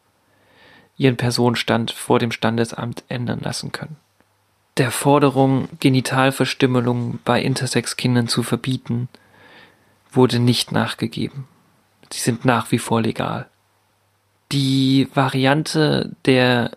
[0.96, 3.96] ihren Personenstand vor dem Standesamt ändern lassen können.
[4.76, 9.08] Der Forderung, Genitalverstümmelung bei Intersex-Kindern zu verbieten,
[10.12, 11.46] wurde nicht nachgegeben.
[12.10, 13.48] Sie sind nach wie vor legal.
[14.52, 16.72] Die Variante der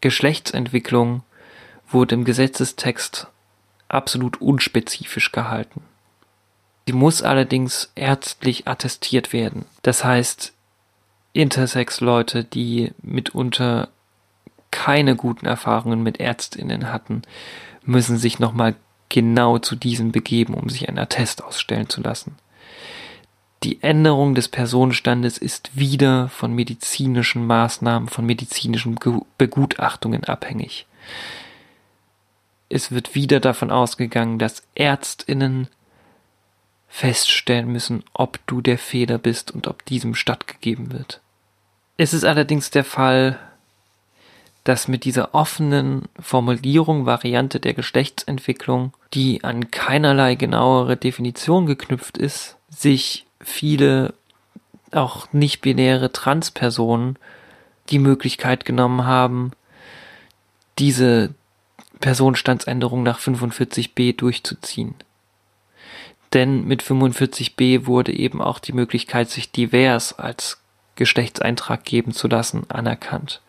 [0.00, 1.22] Geschlechtsentwicklung
[1.94, 3.28] wurde im Gesetzestext
[3.88, 5.82] absolut unspezifisch gehalten.
[6.86, 9.64] Sie muss allerdings ärztlich attestiert werden.
[9.82, 10.52] Das heißt,
[11.32, 13.88] Intersex-Leute, die mitunter
[14.70, 17.22] keine guten Erfahrungen mit Ärztinnen hatten,
[17.84, 18.74] müssen sich nochmal
[19.08, 22.36] genau zu diesen begeben, um sich einen Attest ausstellen zu lassen.
[23.62, 28.98] Die Änderung des Personenstandes ist wieder von medizinischen Maßnahmen, von medizinischen
[29.38, 30.86] Begutachtungen abhängig.
[32.68, 35.68] Es wird wieder davon ausgegangen, dass Ärztinnen
[36.88, 41.20] feststellen müssen, ob du der Fehler bist und ob diesem stattgegeben wird.
[41.96, 43.38] Es ist allerdings der Fall,
[44.64, 52.56] dass mit dieser offenen Formulierung Variante der Geschlechtsentwicklung, die an keinerlei genauere Definition geknüpft ist,
[52.70, 54.14] sich viele
[54.90, 57.18] auch nicht-binäre Transpersonen
[57.90, 59.52] die Möglichkeit genommen haben,
[60.78, 61.34] diese
[62.00, 64.94] Personenstandsänderung nach 45b durchzuziehen.
[66.32, 70.60] Denn mit 45b wurde eben auch die Möglichkeit, sich divers als
[70.96, 73.40] Geschlechtseintrag geben zu lassen, anerkannt.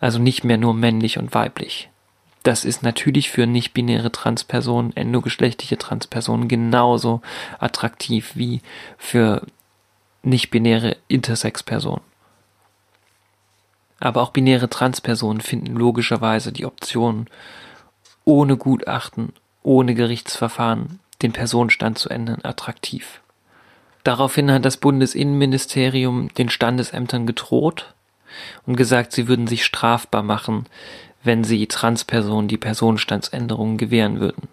[0.00, 1.88] Also nicht mehr nur männlich und weiblich.
[2.42, 7.22] Das ist natürlich für nicht-binäre Transpersonen, endogeschlechtliche Transpersonen genauso
[7.58, 8.60] attraktiv wie
[8.98, 9.46] für
[10.22, 12.02] nicht-binäre Intersex-Personen.
[14.04, 17.26] Aber auch binäre Transpersonen finden logischerweise die Option,
[18.26, 19.32] ohne Gutachten,
[19.62, 23.22] ohne Gerichtsverfahren den Personenstand zu ändern, attraktiv.
[24.02, 27.94] Daraufhin hat das Bundesinnenministerium den Standesämtern gedroht
[28.66, 30.66] und gesagt, sie würden sich strafbar machen,
[31.22, 34.48] wenn sie Transpersonen die Personenstandsänderungen gewähren würden.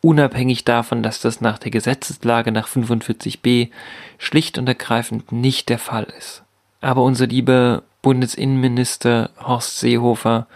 [0.00, 3.70] Unabhängig davon, dass das nach der Gesetzeslage nach 45b
[4.18, 6.42] schlicht und ergreifend nicht der Fall ist.
[6.80, 10.46] Aber unser lieber Bundesinnenminister Horst Seehofer,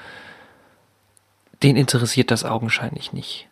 [1.62, 3.46] den interessiert das augenscheinlich nicht.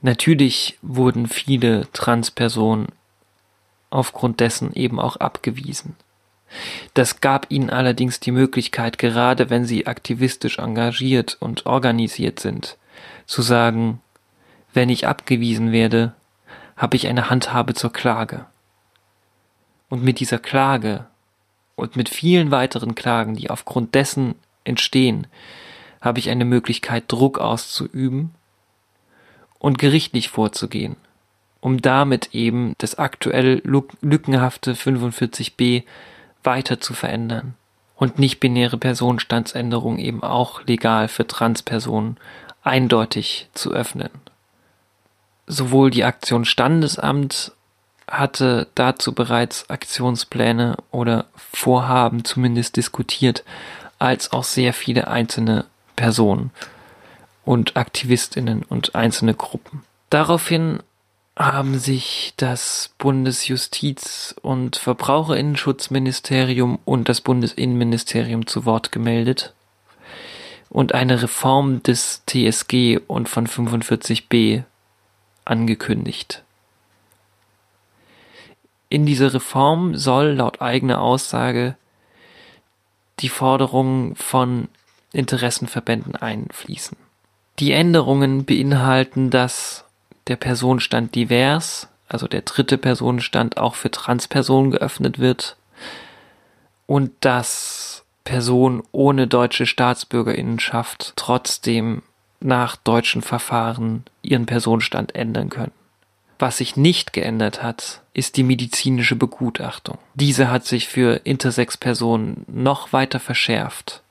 [0.00, 2.88] Natürlich wurden viele Transpersonen
[3.90, 5.94] aufgrund dessen eben auch abgewiesen.
[6.94, 12.76] Das gab ihnen allerdings die Möglichkeit, gerade wenn sie aktivistisch engagiert und organisiert sind,
[13.24, 14.00] zu sagen,
[14.74, 16.12] wenn ich abgewiesen werde,
[16.76, 18.46] habe ich eine Handhabe zur Klage.
[19.88, 21.06] Und mit dieser Klage
[21.80, 25.26] und mit vielen weiteren Klagen, die aufgrund dessen entstehen,
[26.00, 28.34] habe ich eine Möglichkeit, Druck auszuüben
[29.58, 30.96] und gerichtlich vorzugehen,
[31.60, 35.84] um damit eben das aktuell lückenhafte 45b
[36.42, 37.54] weiter zu verändern
[37.96, 42.16] und nicht-binäre Personenstandsänderungen eben auch legal für Transpersonen
[42.62, 44.10] eindeutig zu öffnen.
[45.46, 47.52] Sowohl die Aktion Standesamt
[48.10, 53.44] hatte dazu bereits Aktionspläne oder Vorhaben zumindest diskutiert,
[53.98, 55.64] als auch sehr viele einzelne
[55.96, 56.50] Personen
[57.44, 59.84] und Aktivistinnen und einzelne Gruppen.
[60.10, 60.82] Daraufhin
[61.36, 69.54] haben sich das Bundesjustiz- und Verbraucherinnenschutzministerium und das Bundesinnenministerium zu Wort gemeldet
[70.68, 74.64] und eine Reform des TSG und von 45b
[75.44, 76.42] angekündigt.
[78.90, 81.76] In diese Reform soll laut eigener Aussage
[83.20, 84.68] die Forderung von
[85.12, 86.96] Interessenverbänden einfließen.
[87.60, 89.84] Die Änderungen beinhalten, dass
[90.26, 95.56] der Personenstand divers, also der dritte Personenstand auch für Transpersonen geöffnet wird
[96.86, 102.02] und dass Personen ohne deutsche Staatsbürgerinnenschaft trotzdem
[102.40, 105.72] nach deutschen Verfahren ihren Personenstand ändern können.
[106.40, 109.98] Was sich nicht geändert hat, ist die medizinische Begutachtung.
[110.14, 114.02] Diese hat sich für Intersex-Personen noch weiter verschärft.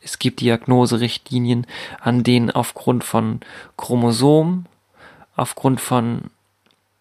[0.00, 1.68] Es gibt Diagnoserichtlinien,
[2.00, 3.38] an denen aufgrund von
[3.76, 4.66] Chromosom,
[5.36, 6.30] aufgrund von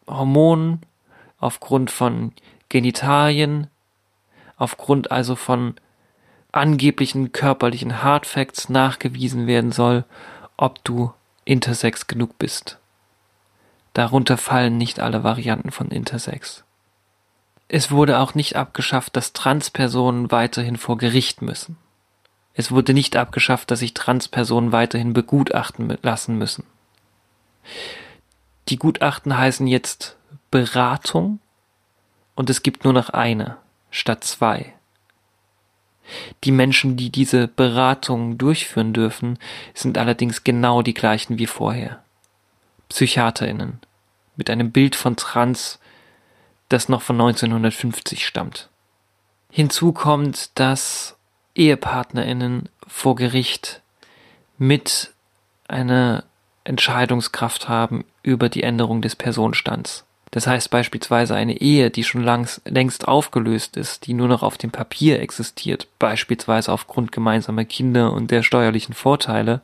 [0.08, 0.82] Hormonen,
[1.40, 2.32] aufgrund von
[2.70, 3.66] Genitalien,
[4.58, 5.74] aufgrund also von
[6.52, 10.06] angeblichen körperlichen Hardfacts nachgewiesen werden soll,
[10.56, 11.12] ob du
[11.46, 12.78] intersex genug bist.
[13.94, 16.64] Darunter fallen nicht alle Varianten von Intersex.
[17.68, 21.78] Es wurde auch nicht abgeschafft, dass Transpersonen weiterhin vor Gericht müssen.
[22.54, 26.66] Es wurde nicht abgeschafft, dass sich Transpersonen weiterhin begutachten lassen müssen.
[28.68, 30.18] Die Gutachten heißen jetzt
[30.50, 31.40] Beratung
[32.36, 33.58] und es gibt nur noch eine
[33.90, 34.74] statt zwei.
[36.44, 39.40] Die Menschen, die diese Beratung durchführen dürfen,
[39.74, 42.04] sind allerdings genau die gleichen wie vorher.
[42.92, 43.80] Psychiaterinnen
[44.36, 45.80] mit einem Bild von Trans,
[46.68, 48.70] das noch von 1950 stammt.
[49.50, 51.16] Hinzu kommt, dass
[51.56, 53.82] Ehepartnerinnen vor Gericht
[54.58, 55.12] mit
[55.70, 56.26] einer
[56.66, 60.06] Entscheidungskraft haben über die Änderung des Personenstands.
[60.32, 64.58] Das heißt beispielsweise eine Ehe, die schon langs, längst aufgelöst ist, die nur noch auf
[64.58, 69.62] dem Papier existiert, beispielsweise aufgrund gemeinsamer Kinder und der steuerlichen Vorteile,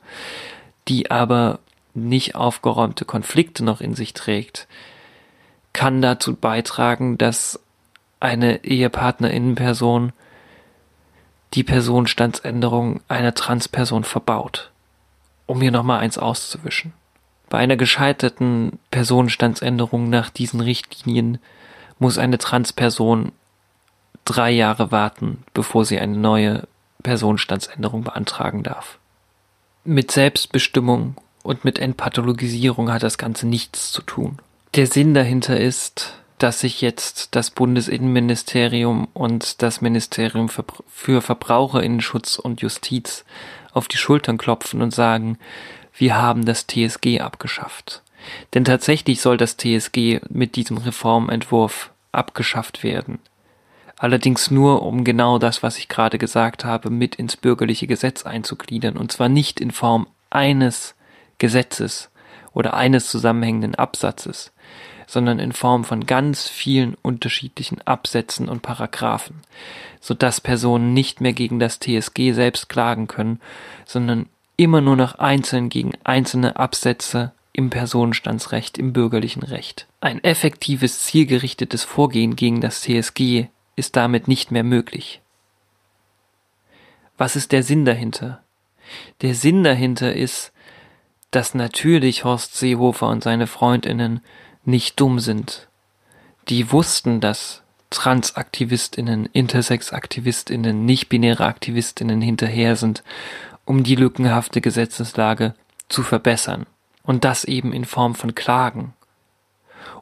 [0.88, 1.60] die aber
[1.98, 4.68] nicht aufgeräumte Konflikte noch in sich trägt,
[5.74, 7.60] kann dazu beitragen, dass
[8.20, 10.14] eine Ehepartnerinnenperson
[11.54, 14.72] die Personenstandsänderung einer Transperson verbaut.
[15.46, 16.94] Um hier nochmal eins auszuwischen.
[17.50, 21.40] Bei einer gescheiterten Personenstandsänderung nach diesen Richtlinien
[22.00, 23.32] muss eine Transperson
[24.26, 26.68] drei Jahre warten, bevor sie eine neue
[27.04, 29.00] Personenstandsänderung beantragen darf.
[29.86, 31.16] Mit Selbstbestimmung
[31.48, 34.40] und mit Entpathologisierung hat das Ganze nichts zu tun.
[34.76, 42.62] Der Sinn dahinter ist, dass sich jetzt das Bundesinnenministerium und das Ministerium für, Verbraucherinnenschutz und
[42.62, 43.24] Justiz
[43.72, 45.40] auf die Schultern klopfen und sagen,
[45.96, 48.04] wir haben das TSG abgeschafft.
[48.54, 53.20] Denn tatsächlich soll das TSG mit diesem Reformentwurf abgeschafft werden.
[53.98, 58.98] Allerdings nur, um genau das, was ich gerade gesagt habe, mit ins bürgerliche Gesetz einzugliedern,
[58.98, 60.94] und zwar nicht in Form eines
[61.38, 62.10] Gesetzes
[62.54, 64.52] oder eines zusammenhängenden Absatzes,
[65.06, 69.42] sondern in Form von ganz vielen unterschiedlichen Absätzen und Paragraphen,
[70.02, 73.40] so dass Personen nicht mehr gegen das TSG selbst klagen können,
[73.86, 74.28] sondern
[74.58, 79.88] immer nur noch einzeln gegen einzelne Absätze im Personenstandsrecht, im bürgerlichen Recht.
[80.02, 85.22] Ein effektives, zielgerichtetes Vorgehen gegen das TSG ist damit nicht mehr möglich.
[87.18, 88.44] Was ist der Sinn dahinter?
[89.22, 90.52] Der Sinn dahinter ist,
[91.32, 94.22] dass natürlich Horst Seehofer und seine Freundinnen
[94.64, 95.68] nicht dumm sind.
[96.50, 103.04] Die wussten, dass Transaktivistinnen, Intersexaktivistinnen, nicht-binäre Aktivistinnen hinterher sind,
[103.66, 105.56] um die lückenhafte Gesetzeslage
[105.90, 106.66] zu verbessern.
[107.04, 108.94] Und das eben in Form von Klagen.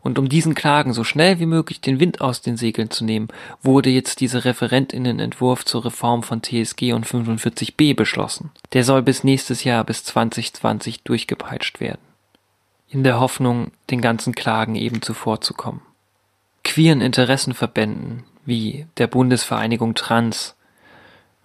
[0.01, 3.27] Und um diesen Klagen so schnell wie möglich den Wind aus den Segeln zu nehmen,
[3.61, 8.51] wurde jetzt dieser Referentinnenentwurf zur Reform von TSG und 45b beschlossen.
[8.73, 12.01] Der soll bis nächstes Jahr bis 2020 durchgepeitscht werden.
[12.89, 15.81] In der Hoffnung, den ganzen Klagen eben zuvorzukommen.
[16.63, 20.55] Queeren Interessenverbänden wie der Bundesvereinigung Trans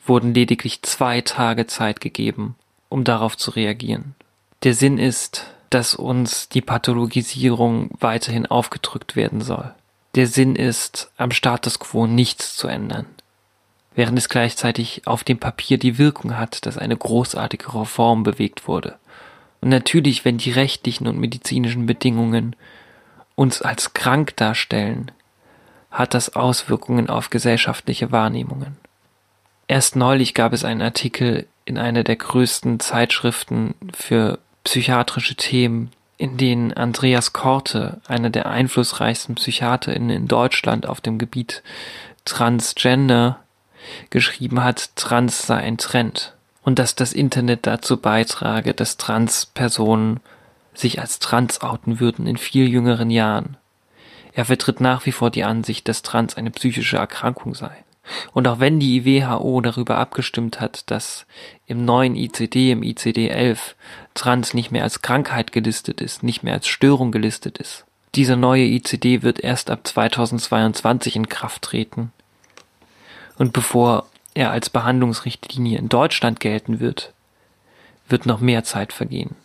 [0.07, 2.57] wurden lediglich zwei Tage Zeit gegeben,
[2.89, 4.15] um darauf zu reagieren.
[4.63, 9.73] Der Sinn ist, dass uns die Pathologisierung weiterhin aufgedrückt werden soll.
[10.17, 13.07] Der Sinn ist, am Status quo nichts zu ändern,
[13.95, 18.97] während es gleichzeitig auf dem Papier die Wirkung hat, dass eine großartige Reform bewegt wurde.
[19.61, 22.57] Und natürlich, wenn die rechtlichen und medizinischen Bedingungen
[23.37, 25.13] uns als krank darstellen,
[25.93, 28.77] hat das Auswirkungen auf gesellschaftliche Wahrnehmungen.
[29.69, 36.37] Erst neulich gab es einen Artikel in einer der größten Zeitschriften für psychiatrische Themen, in
[36.37, 41.63] denen Andreas Korte, einer der einflussreichsten PsychiaterInnen in Deutschland auf dem Gebiet
[42.25, 43.41] Transgender,
[44.11, 50.21] geschrieben hat, Trans sei ein Trend und dass das Internet dazu beitrage, dass Transpersonen
[50.75, 53.57] sich als trans outen würden in viel jüngeren Jahren.
[54.33, 57.85] Er vertritt nach wie vor die Ansicht, dass Trans eine psychische Erkrankung sei.
[58.33, 61.27] Und auch wenn die WHO darüber abgestimmt hat, dass
[61.67, 63.77] im neuen ICD, im ICD 11,
[64.15, 67.85] Trans nicht mehr als Krankheit gelistet ist, nicht mehr als Störung gelistet ist.
[68.15, 72.13] Dieser neue ICD wird erst ab 2022 in Kraft treten.
[73.39, 77.13] Und bevor er als Behandlungsrichtlinie in Deutschland gelten wird,
[78.09, 79.37] wird noch mehr Zeit vergehen.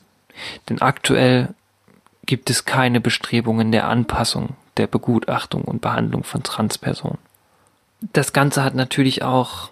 [0.67, 1.53] Denn aktuell
[2.25, 7.19] gibt es keine Bestrebungen der Anpassung der Begutachtung und Behandlung von Transpersonen
[8.13, 9.71] das Ganze hat natürlich auch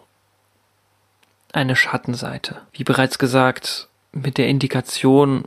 [1.52, 2.62] eine Schattenseite.
[2.72, 5.45] Wie bereits gesagt, mit der Indikation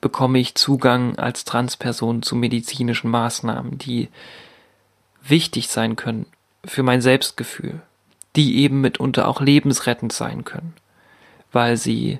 [0.00, 4.08] bekomme ich Zugang als Transperson zu medizinischen Maßnahmen, die
[5.22, 6.26] wichtig sein können
[6.64, 7.80] für mein Selbstgefühl,
[8.36, 10.74] die eben mitunter auch lebensrettend sein können,
[11.52, 12.18] weil sie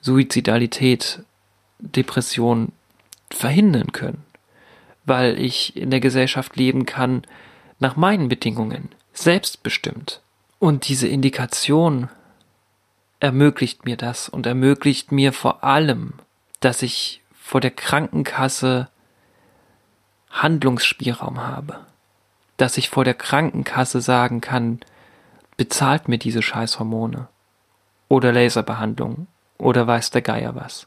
[0.00, 1.22] Suizidalität,
[1.78, 2.72] Depression
[3.30, 4.22] verhindern können,
[5.04, 7.22] weil ich in der Gesellschaft leben kann
[7.78, 10.22] nach meinen Bedingungen, selbstbestimmt.
[10.58, 12.08] Und diese Indikation
[13.20, 16.14] ermöglicht mir das und ermöglicht mir vor allem,
[16.60, 18.88] dass ich vor der Krankenkasse
[20.30, 21.86] Handlungsspielraum habe,
[22.56, 24.80] dass ich vor der Krankenkasse sagen kann,
[25.56, 27.28] bezahlt mir diese Scheißhormone
[28.08, 29.26] oder Laserbehandlung
[29.58, 30.86] oder weiß der Geier was.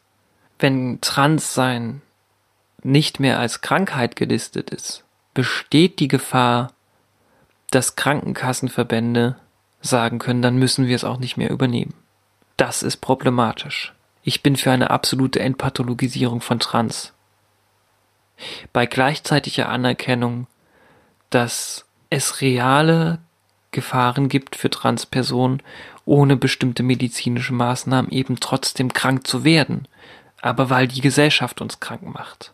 [0.59, 2.01] Wenn Transsein
[2.83, 5.03] nicht mehr als Krankheit gelistet ist,
[5.33, 6.73] besteht die Gefahr,
[7.71, 9.35] dass Krankenkassenverbände
[9.81, 11.93] sagen können, dann müssen wir es auch nicht mehr übernehmen.
[12.59, 13.93] Das ist problematisch.
[14.21, 17.13] Ich bin für eine absolute Entpathologisierung von Trans.
[18.73, 20.45] Bei gleichzeitiger Anerkennung,
[21.29, 23.19] dass es reale
[23.71, 25.63] Gefahren gibt für Transpersonen,
[26.03, 29.87] ohne bestimmte medizinische Maßnahmen eben trotzdem krank zu werden,
[30.41, 32.53] aber weil die Gesellschaft uns krank macht.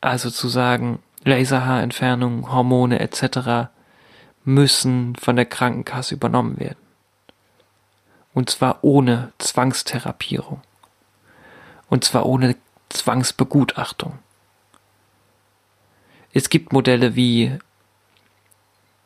[0.00, 3.68] Also zu sagen, Laserhaarentfernung, Hormone etc.
[4.44, 6.85] müssen von der Krankenkasse übernommen werden.
[8.36, 10.60] Und zwar ohne Zwangstherapierung.
[11.88, 12.54] Und zwar ohne
[12.90, 14.18] Zwangsbegutachtung.
[16.34, 17.58] Es gibt Modelle wie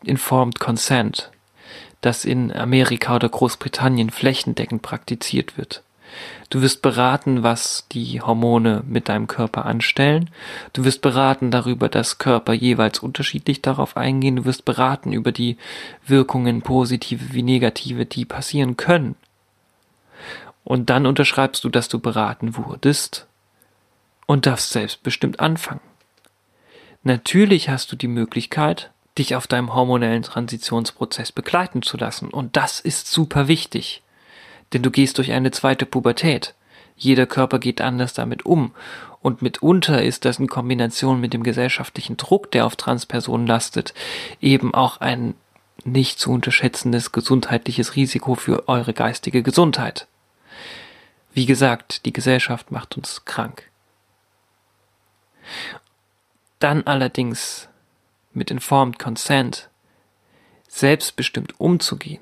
[0.03, 1.31] Informed Consent,
[2.01, 5.85] das in Amerika oder Großbritannien flächendeckend praktiziert wird.
[6.51, 10.31] Du wirst beraten, was die Hormone mit deinem Körper anstellen.
[10.73, 14.37] Du wirst beraten darüber, dass Körper jeweils unterschiedlich darauf eingehen.
[14.37, 15.57] Du wirst beraten über die
[16.07, 19.15] Wirkungen, positive wie negative, die passieren können.
[20.65, 23.27] Und dann unterschreibst du, dass du beraten wurdest
[24.27, 25.81] und darfst selbstbestimmt anfangen.
[27.03, 32.29] Natürlich hast du die Möglichkeit, dich auf deinem hormonellen Transitionsprozess begleiten zu lassen.
[32.29, 34.03] Und das ist super wichtig
[34.73, 36.55] denn du gehst durch eine zweite Pubertät.
[36.97, 38.73] Jeder Körper geht anders damit um.
[39.23, 43.95] Und mitunter ist das in Kombination mit dem gesellschaftlichen Druck, der auf Transpersonen lastet,
[44.41, 45.35] eben auch ein
[45.85, 50.07] nicht zu unterschätzendes gesundheitliches Risiko für eure geistige Gesundheit.
[51.33, 53.71] Wie gesagt, die Gesellschaft macht uns krank.
[56.59, 57.69] Dann allerdings
[58.33, 59.71] mit Informed Consent
[60.69, 62.21] selbstbestimmt umzugehen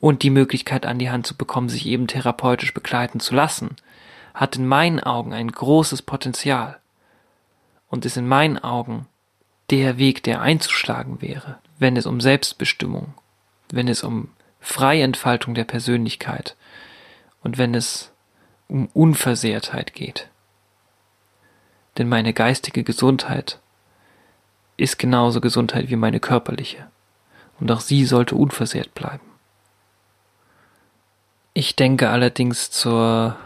[0.00, 3.76] und die Möglichkeit an die Hand zu bekommen, sich eben therapeutisch begleiten zu lassen,
[4.34, 6.78] hat in meinen Augen ein großes Potenzial
[7.88, 9.06] und ist in meinen Augen
[9.70, 13.14] der Weg, der einzuschlagen wäre, wenn es um Selbstbestimmung,
[13.70, 14.30] wenn es um
[14.60, 16.56] Freientfaltung der Persönlichkeit
[17.42, 18.12] und wenn es
[18.68, 20.28] um Unversehrtheit geht.
[21.98, 23.58] Denn meine geistige Gesundheit
[24.76, 26.88] ist genauso Gesundheit wie meine körperliche,
[27.58, 29.29] und auch sie sollte unversehrt bleiben.
[31.52, 33.36] Ich denke allerdings zur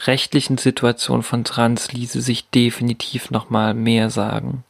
[0.00, 4.64] rechtlichen Situation von Trans ließe sich definitiv nochmal mehr sagen.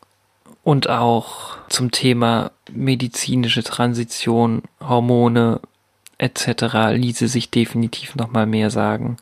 [0.65, 5.61] Und auch zum Thema medizinische Transition, Hormone
[6.19, 6.93] etc.
[6.93, 9.17] ließe sich definitiv nochmal mehr sagen.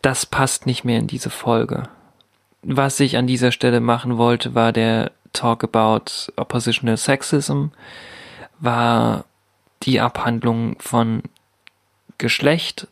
[0.00, 1.84] Das passt nicht mehr in diese Folge.
[2.62, 7.66] Was ich an dieser Stelle machen wollte, war der Talk about Oppositional Sexism,
[8.58, 9.24] war
[9.82, 11.22] die Abhandlung von
[12.18, 12.88] Geschlecht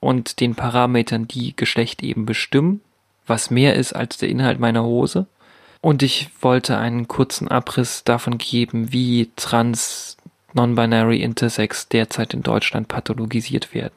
[0.00, 2.80] und den Parametern, die Geschlecht eben bestimmen,
[3.26, 5.26] was mehr ist als der Inhalt meiner Hose.
[5.82, 10.16] Und ich wollte einen kurzen Abriss davon geben, wie trans,
[10.52, 13.94] non-binary, intersex derzeit in Deutschland pathologisiert werden.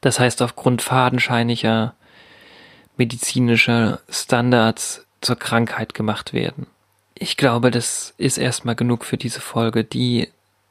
[0.00, 1.94] Das heißt, aufgrund fadenscheiniger
[2.96, 6.66] medizinischer Standards zur Krankheit gemacht werden.
[7.14, 10.28] Ich glaube, das ist erstmal genug für diese Folge, die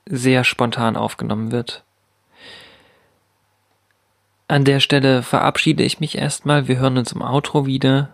[0.09, 1.83] sehr spontan aufgenommen wird.
[4.47, 6.67] An der Stelle verabschiede ich mich erstmal.
[6.67, 8.09] Wir hören uns im Outro wieder.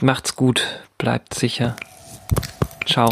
[0.00, 0.66] Macht's gut,
[0.98, 1.76] bleibt sicher.
[2.84, 3.08] Ciao.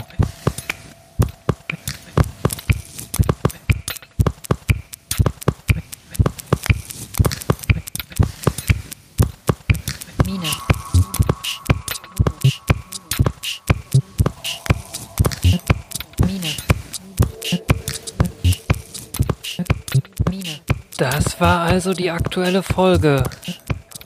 [20.98, 23.22] Das war also die aktuelle Folge.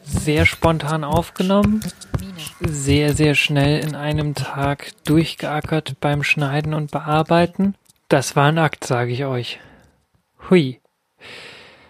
[0.05, 1.81] Sehr spontan aufgenommen,
[2.61, 7.77] sehr, sehr schnell in einem Tag durchgeackert beim Schneiden und Bearbeiten.
[8.09, 9.59] Das war ein Akt, sage ich euch.
[10.51, 10.83] Hui.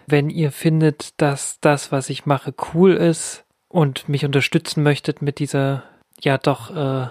[0.07, 5.39] Wenn ihr findet, dass das, was ich mache, cool ist und mich unterstützen möchtet mit
[5.39, 5.83] dieser
[6.21, 7.09] ja doch äh,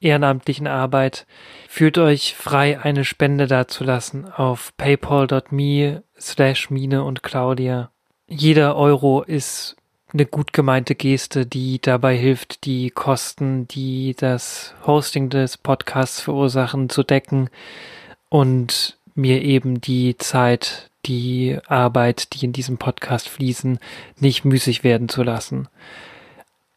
[0.00, 1.26] ehrenamtlichen Arbeit,
[1.68, 7.90] fühlt euch frei, eine Spende dazulassen auf paypal.me slash Mine und Claudia.
[8.26, 9.76] Jeder Euro ist
[10.12, 16.88] eine gut gemeinte Geste, die dabei hilft, die Kosten, die das Hosting des Podcasts verursachen,
[16.88, 17.48] zu decken
[18.28, 23.78] und mir eben die Zeit, die Arbeit, die in diesem Podcast fließen,
[24.18, 25.68] nicht müßig werden zu lassen.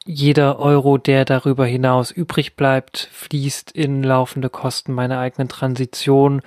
[0.05, 6.41] Jeder Euro, der darüber hinaus übrig bleibt, fließt in laufende Kosten meiner eigenen Transition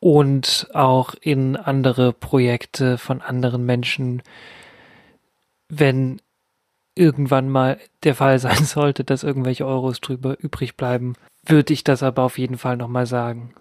[0.00, 4.22] und auch in andere Projekte von anderen Menschen,
[5.68, 6.20] wenn
[6.96, 11.14] irgendwann mal der Fall sein sollte, dass irgendwelche Euros drüber übrig bleiben,
[11.46, 13.54] würde ich das aber auf jeden Fall nochmal sagen.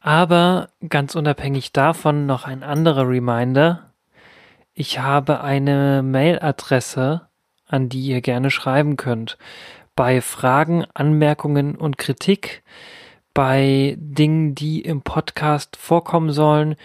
[0.00, 3.90] Aber ganz unabhängig davon noch ein anderer Reminder.
[4.74, 7.28] Ich habe eine Mailadresse,
[7.74, 9.36] an die ihr gerne schreiben könnt.
[9.96, 12.62] Bei Fragen, Anmerkungen und Kritik,
[13.34, 16.76] bei Dingen, die im Podcast vorkommen sollen,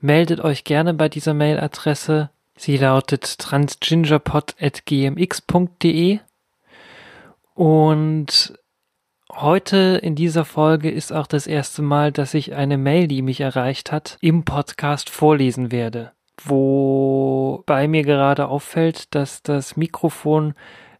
[0.00, 2.30] meldet euch gerne bei dieser Mailadresse.
[2.56, 6.20] Sie lautet transgingerpod.gmx.de
[7.54, 8.54] und
[9.32, 13.40] heute in dieser Folge ist auch das erste Mal, dass ich eine Mail, die mich
[13.40, 16.12] erreicht hat, im Podcast vorlesen werde.
[16.44, 20.54] Wobei mir gerade auffällt, dass das Mikrofon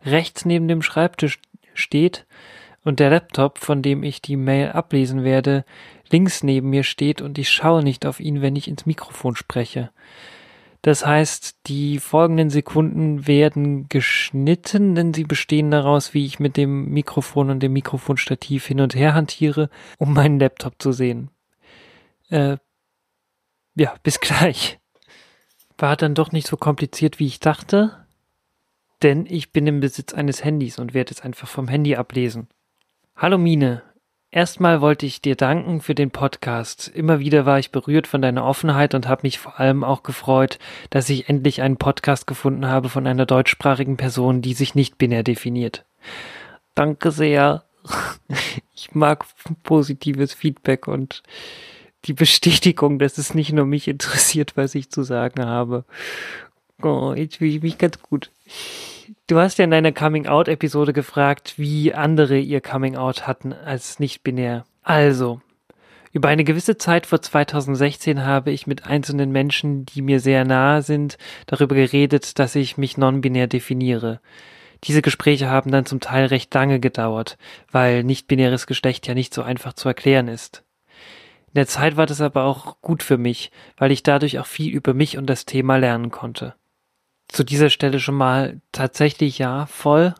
[0.04, 1.38] rechts neben dem Schreibtisch
[1.74, 2.26] steht
[2.84, 5.64] und der Laptop, von dem ich die Mail ablesen werde,
[6.10, 9.90] links neben mir steht und ich schaue nicht auf ihn, wenn ich ins Mikrofon spreche.
[10.82, 16.86] Das heißt, die folgenden Sekunden werden geschnitten, denn sie bestehen daraus, wie ich mit dem
[16.88, 19.68] Mikrofon und dem Mikrofonstativ hin und her hantiere,
[19.98, 21.30] um meinen Laptop zu sehen.
[22.30, 22.56] Äh,
[23.74, 24.79] ja, bis gleich.
[25.80, 27.96] War dann doch nicht so kompliziert, wie ich dachte,
[29.02, 32.48] denn ich bin im Besitz eines Handys und werde es einfach vom Handy ablesen.
[33.16, 33.82] Hallo Mine,
[34.32, 36.86] Erstmal wollte ich dir danken für den Podcast.
[36.86, 40.60] Immer wieder war ich berührt von deiner Offenheit und habe mich vor allem auch gefreut,
[40.90, 45.24] dass ich endlich einen Podcast gefunden habe von einer deutschsprachigen Person, die sich nicht binär
[45.24, 45.84] definiert.
[46.74, 47.64] Danke sehr.
[48.74, 49.26] Ich mag
[49.62, 51.22] positives Feedback und
[52.04, 55.84] die Bestätigung, dass es nicht nur mich interessiert, was ich zu sagen habe.
[56.82, 58.30] Oh, jetzt fühle ich mich ganz gut.
[59.26, 64.64] Du hast ja in deiner Coming-out-Episode gefragt, wie andere ihr Coming-out hatten als nicht-binär.
[64.82, 65.40] Also,
[66.12, 70.82] über eine gewisse Zeit vor 2016 habe ich mit einzelnen Menschen, die mir sehr nahe
[70.82, 74.20] sind, darüber geredet, dass ich mich non-binär definiere.
[74.84, 77.36] Diese Gespräche haben dann zum Teil recht lange gedauert,
[77.70, 80.64] weil nicht-binäres Geschlecht ja nicht so einfach zu erklären ist.
[81.52, 84.72] In der Zeit war das aber auch gut für mich, weil ich dadurch auch viel
[84.72, 86.54] über mich und das Thema lernen konnte
[87.32, 90.14] zu dieser Stelle schon mal tatsächlich ja voll.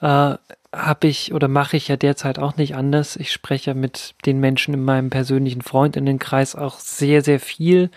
[0.00, 0.34] Äh,
[0.72, 3.16] habe ich oder mache ich ja derzeit auch nicht anders.
[3.16, 7.90] Ich spreche mit den Menschen in meinem persönlichen Freundinnenkreis auch sehr, sehr viel.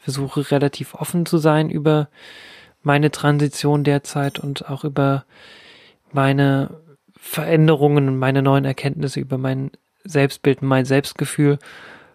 [0.00, 2.08] Versuche relativ offen zu sein über
[2.82, 5.24] meine Transition derzeit und auch über
[6.12, 6.80] meine
[7.16, 9.70] Veränderungen meine neuen Erkenntnisse über mein
[10.06, 11.58] Selbstbild mein Selbstgefühl.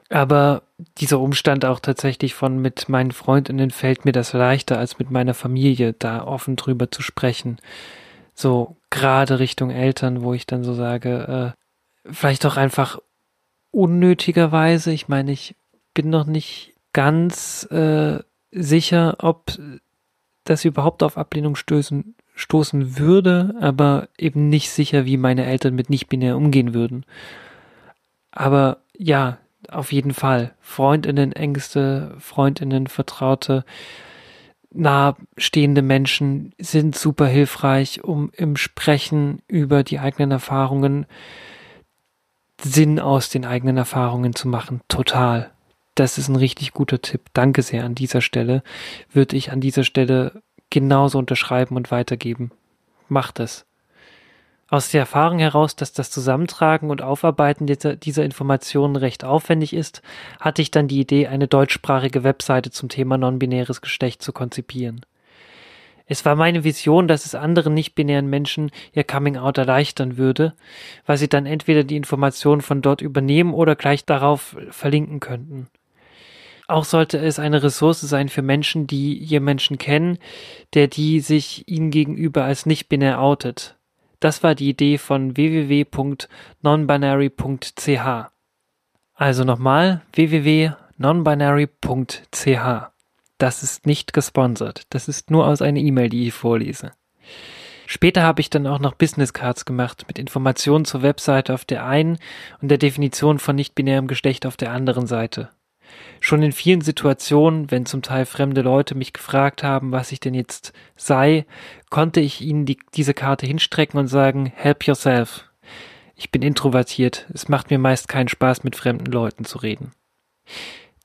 [0.09, 0.63] Aber
[0.97, 5.33] dieser Umstand auch tatsächlich von mit meinen Freundinnen fällt mir das leichter als mit meiner
[5.33, 7.59] Familie, da offen drüber zu sprechen.
[8.33, 12.99] So gerade Richtung Eltern, wo ich dann so sage, äh, vielleicht auch einfach
[13.71, 14.91] unnötigerweise.
[14.91, 15.55] Ich meine, ich
[15.93, 18.19] bin noch nicht ganz äh,
[18.51, 19.57] sicher, ob
[20.43, 25.89] das überhaupt auf Ablehnung stößen, stoßen würde, aber eben nicht sicher, wie meine Eltern mit
[25.89, 27.05] nicht-binär umgehen würden.
[28.31, 29.37] Aber ja,
[29.69, 30.53] auf jeden Fall.
[30.59, 33.65] Freundinnen, Ängste, Freundinnen, Vertraute,
[34.73, 41.05] nahestehende Menschen sind super hilfreich, um im Sprechen über die eigenen Erfahrungen
[42.61, 44.81] Sinn aus den eigenen Erfahrungen zu machen.
[44.87, 45.51] Total.
[45.95, 47.21] Das ist ein richtig guter Tipp.
[47.33, 48.63] Danke sehr an dieser Stelle.
[49.11, 52.51] Würde ich an dieser Stelle genauso unterschreiben und weitergeben.
[53.09, 53.65] Macht es.
[54.71, 60.01] Aus der Erfahrung heraus, dass das Zusammentragen und Aufarbeiten dieser, dieser, Informationen recht aufwendig ist,
[60.39, 65.05] hatte ich dann die Idee, eine deutschsprachige Webseite zum Thema non-binäres Geschlecht zu konzipieren.
[66.05, 70.53] Es war meine Vision, dass es anderen nicht-binären Menschen ihr Coming-out erleichtern würde,
[71.05, 75.67] weil sie dann entweder die Informationen von dort übernehmen oder gleich darauf verlinken könnten.
[76.69, 80.17] Auch sollte es eine Ressource sein für Menschen, die ihr Menschen kennen,
[80.73, 83.75] der die sich ihnen gegenüber als nicht-binär outet.
[84.21, 88.31] Das war die Idee von www.nonbinary.ch.
[89.15, 92.91] Also nochmal www.nonbinary.ch.
[93.37, 94.83] Das ist nicht gesponsert.
[94.91, 96.91] Das ist nur aus einer E-Mail, die ich vorlese.
[97.87, 101.85] Später habe ich dann auch noch Business Cards gemacht mit Informationen zur Webseite auf der
[101.85, 102.19] einen
[102.61, 105.49] und der Definition von nicht-binärem Geschlecht auf der anderen Seite.
[106.19, 110.33] Schon in vielen Situationen, wenn zum Teil fremde Leute mich gefragt haben, was ich denn
[110.33, 111.45] jetzt sei,
[111.89, 115.45] konnte ich ihnen die, diese Karte hinstrecken und sagen, help yourself.
[116.15, 119.91] Ich bin introvertiert, es macht mir meist keinen Spaß, mit fremden Leuten zu reden.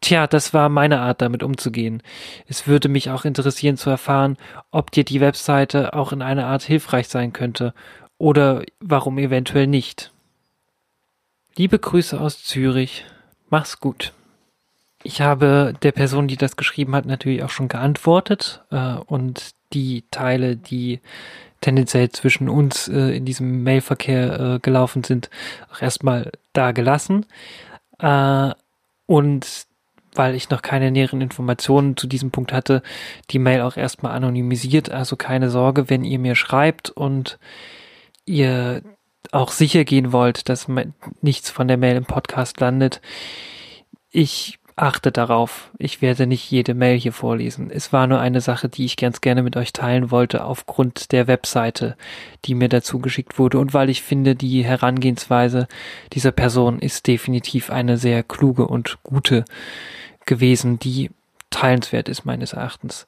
[0.03, 2.03] Tja, das war meine Art, damit umzugehen.
[2.47, 4.37] Es würde mich auch interessieren zu erfahren,
[4.71, 7.73] ob dir die Webseite auch in einer Art hilfreich sein könnte
[8.19, 10.13] oder warum eventuell nicht.
[11.57, 13.07] Liebe Grüße aus Zürich.
[13.49, 14.13] Mach's gut.
[15.03, 20.05] Ich habe der Person, die das geschrieben hat, natürlich auch schon geantwortet äh, und die
[20.11, 21.01] Teile, die
[21.61, 25.31] tendenziell zwischen uns äh, in diesem Mailverkehr äh, gelaufen sind,
[25.73, 27.27] auch erstmal da gelassen.
[27.99, 28.51] Äh,
[29.07, 29.67] und
[30.15, 32.83] weil ich noch keine näheren Informationen zu diesem Punkt hatte,
[33.31, 34.91] die Mail auch erstmal anonymisiert.
[34.91, 37.39] Also keine Sorge, wenn ihr mir schreibt und
[38.25, 38.83] ihr
[39.33, 40.69] auch sicher gehen wollt, dass
[41.21, 43.01] nichts von der Mail im Podcast landet.
[44.11, 45.71] Ich achte darauf.
[45.79, 47.71] Ich werde nicht jede Mail hier vorlesen.
[47.71, 51.27] Es war nur eine Sache, die ich ganz gerne mit euch teilen wollte, aufgrund der
[51.27, 51.97] Webseite,
[52.45, 55.67] die mir dazu geschickt wurde und weil ich finde, die Herangehensweise
[56.13, 59.47] dieser Person ist definitiv eine sehr kluge und gute
[60.27, 61.11] gewesen, die
[61.49, 63.07] teilenswert ist meines Erachtens.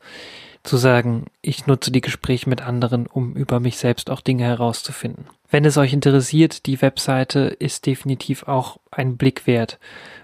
[0.63, 5.27] Zu sagen, ich nutze die Gespräche mit anderen, um über mich selbst auch Dinge herauszufinden.
[5.51, 9.79] Wenn es euch interessiert, die Webseite ist definitiv auch ein Blick wert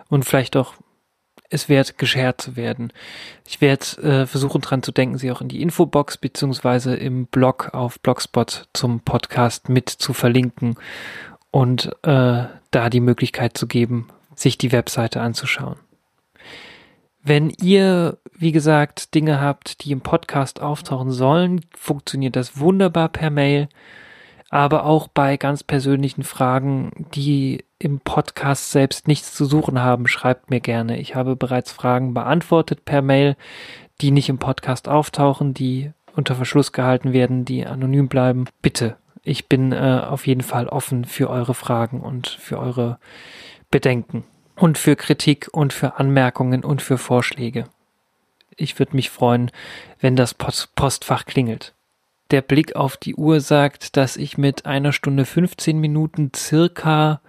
[0.09, 0.75] und vielleicht auch
[1.55, 2.93] es wert, geshared zu werden.
[3.47, 7.71] Ich werde äh, versuchen dran zu denken, sie auch in die Infobox beziehungsweise im Blog
[7.73, 10.77] auf Blogspot zum Podcast mit zu verlinken
[11.51, 15.77] und äh, da die Möglichkeit zu geben, sich die Webseite anzuschauen.
[17.23, 23.31] Wenn ihr, wie gesagt, Dinge habt, die im Podcast auftauchen sollen, funktioniert das wunderbar per
[23.31, 23.69] Mail.
[24.51, 30.49] Aber auch bei ganz persönlichen Fragen, die im Podcast selbst nichts zu suchen haben, schreibt
[30.49, 30.99] mir gerne.
[30.99, 33.37] Ich habe bereits Fragen beantwortet per Mail,
[34.01, 38.47] die nicht im Podcast auftauchen, die unter Verschluss gehalten werden, die anonym bleiben.
[38.63, 42.99] Bitte, ich bin äh, auf jeden Fall offen für eure Fragen und für eure
[43.71, 44.25] Bedenken
[44.57, 47.65] und für Kritik und für Anmerkungen und für Vorschläge.
[48.57, 49.51] Ich würde mich freuen,
[50.01, 51.75] wenn das Postfach klingelt.
[52.31, 57.21] Der Blick auf die Uhr sagt, dass ich mit einer Stunde 15 Minuten circa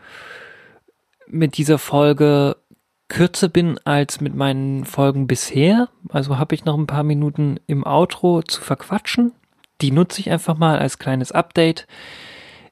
[1.27, 2.57] mit dieser Folge
[3.07, 5.89] kürzer bin als mit meinen Folgen bisher.
[6.10, 9.34] Also habe ich noch ein paar Minuten im Outro zu verquatschen.
[9.81, 11.88] Die nutze ich einfach mal als kleines Update.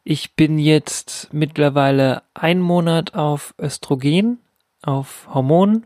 [0.04, 4.40] Ich bin jetzt mittlerweile ein Monat auf Östrogen
[4.82, 5.86] auf Hormonen.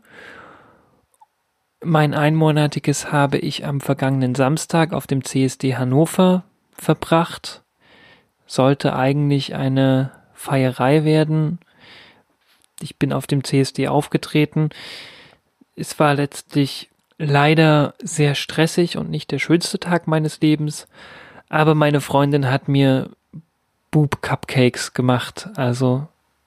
[1.84, 6.42] Mein einmonatiges habe ich am vergangenen Samstag auf dem CSD Hannover
[6.72, 7.62] verbracht.
[8.46, 11.60] Sollte eigentlich eine Feierei werden.
[12.80, 14.70] Ich bin auf dem CSD aufgetreten.
[15.76, 16.88] Es war letztlich
[17.18, 20.86] leider sehr stressig und nicht der schönste Tag meines Lebens.
[21.48, 23.10] Aber meine Freundin hat mir
[23.90, 25.48] Boob Cupcakes gemacht.
[25.56, 26.06] Also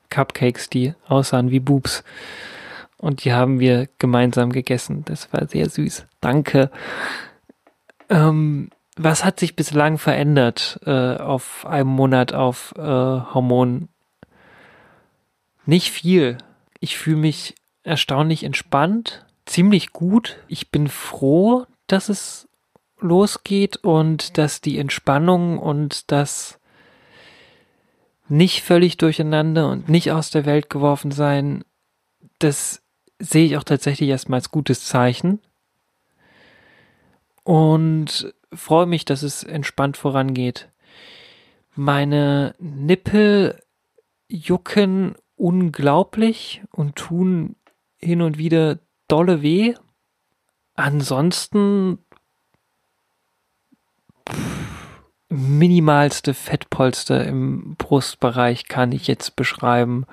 [0.09, 2.03] Cupcakes, die aussahen wie Boobs.
[2.97, 5.03] Und die haben wir gemeinsam gegessen.
[5.05, 6.05] Das war sehr süß.
[6.21, 6.69] Danke.
[8.09, 13.89] Ähm, was hat sich bislang verändert äh, auf einem Monat auf äh, Hormonen?
[15.65, 16.37] Nicht viel.
[16.79, 20.37] Ich fühle mich erstaunlich entspannt, ziemlich gut.
[20.47, 22.47] Ich bin froh, dass es
[22.99, 26.59] losgeht und dass die Entspannung und das
[28.27, 31.65] nicht völlig durcheinander und nicht aus der Welt geworfen sein,
[32.39, 32.81] das
[33.19, 35.39] sehe ich auch tatsächlich erstmal als gutes Zeichen.
[37.43, 40.69] Und freue mich, dass es entspannt vorangeht.
[41.75, 43.61] Meine Nippel
[44.27, 47.55] jucken unglaublich und tun
[47.97, 48.77] hin und wieder
[49.07, 49.73] dolle weh.
[50.75, 51.97] Ansonsten
[55.29, 60.05] minimalste Fettpolster im Brustbereich kann ich jetzt beschreiben,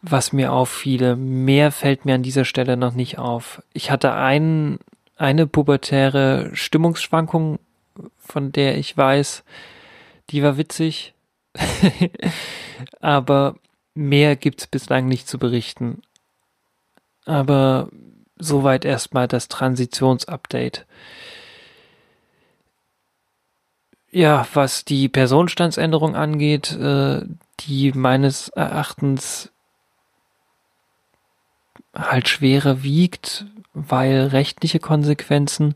[0.00, 1.14] was mir auffiele.
[1.14, 3.62] Mehr fällt mir an dieser Stelle noch nicht auf.
[3.72, 4.80] Ich hatte ein,
[5.16, 7.60] eine pubertäre Stimmungsschwankung,
[8.18, 9.44] von der ich weiß,
[10.30, 11.14] die war witzig.
[13.00, 13.56] Aber
[13.94, 16.02] mehr gibt's bislang nicht zu berichten.
[17.24, 17.88] Aber
[18.38, 20.86] soweit erstmal das Transitionsupdate.
[24.10, 27.22] Ja, was die Personenstandsänderung angeht, äh,
[27.60, 29.50] die meines Erachtens
[31.94, 35.74] halt schwerer wiegt, weil rechtliche Konsequenzen,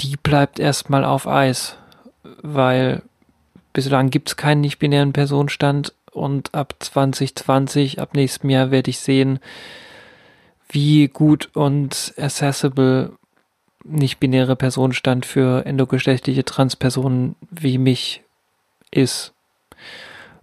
[0.00, 1.76] die bleibt erstmal auf Eis,
[2.22, 3.02] weil
[3.72, 9.38] bislang gibt es keinen nicht-binären Personenstand und ab 2020, ab nächstem Jahr werde ich sehen,
[10.68, 13.12] wie gut und accessible
[13.84, 18.22] nicht-binäre Personenstand für endogeschlechtliche Transpersonen wie mich
[18.90, 19.32] ist.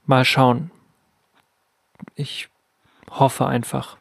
[0.06, 0.72] Mal schauen.
[2.16, 2.50] Ich
[3.10, 3.98] hoffe einfach.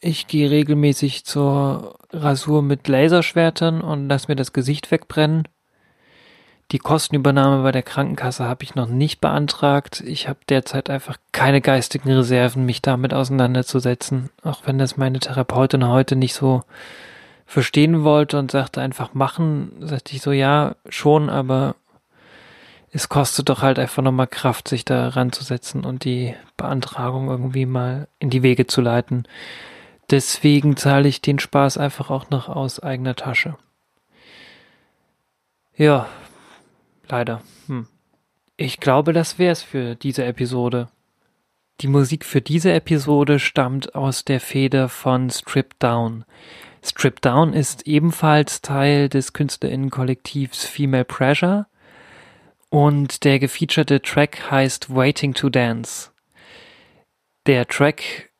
[0.00, 5.48] Ich gehe regelmäßig zur Rasur mit Laserschwertern und lass mir das Gesicht wegbrennen.
[6.72, 10.02] Die Kostenübernahme bei der Krankenkasse habe ich noch nicht beantragt.
[10.04, 14.30] Ich habe derzeit einfach keine geistigen Reserven, mich damit auseinanderzusetzen.
[14.42, 16.64] Auch wenn das meine Therapeutin heute nicht so
[17.46, 21.76] verstehen wollte und sagte einfach machen, sagte ich so, ja, schon, aber
[22.90, 28.08] es kostet doch halt einfach nochmal Kraft, sich da ranzusetzen und die Beantragung irgendwie mal
[28.18, 29.28] in die Wege zu leiten.
[30.10, 33.56] Deswegen zahle ich den Spaß einfach auch noch aus eigener Tasche.
[35.76, 36.08] Ja,
[37.08, 37.42] leider.
[37.66, 37.86] Hm.
[38.56, 40.88] Ich glaube, das wär's für diese Episode.
[41.80, 46.24] Die Musik für diese Episode stammt aus der Feder von Strip Down.
[46.82, 51.66] Strip Down ist ebenfalls Teil des Künstlerinnenkollektivs Female Pressure
[52.70, 56.10] und der gefeaturete Track heißt Waiting to Dance.
[57.46, 58.30] Der Track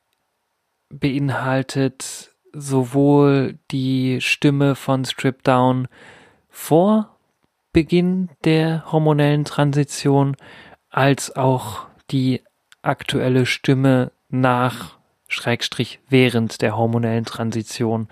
[0.89, 5.89] beinhaltet sowohl die Stimme von Strip Down
[6.49, 7.16] vor
[7.77, 10.35] Beginn der hormonellen Transition
[10.89, 12.41] als auch die
[12.81, 14.97] aktuelle Stimme nach
[15.29, 18.09] Schrägstrich während der hormonellen Transition.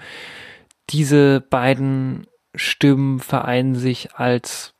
[0.90, 4.74] Diese beiden Stimmen vereinen sich als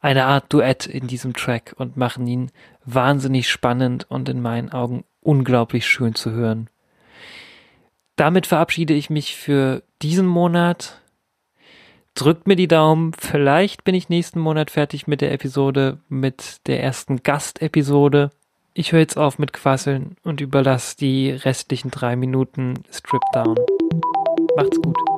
[0.00, 2.52] eine Art Duett in diesem Track und machen ihn
[2.84, 6.70] wahnsinnig spannend und in meinen Augen unglaublich schön zu hören.
[8.14, 11.01] Damit verabschiede ich mich für diesen Monat
[12.14, 13.12] drückt mir die Daumen.
[13.18, 18.30] Vielleicht bin ich nächsten Monat fertig mit der Episode, mit der ersten Gastepisode.
[18.74, 23.56] Ich höre jetzt auf mit Quasseln und überlasse die restlichen drei Minuten Strip Down.
[24.56, 25.11] Macht's gut.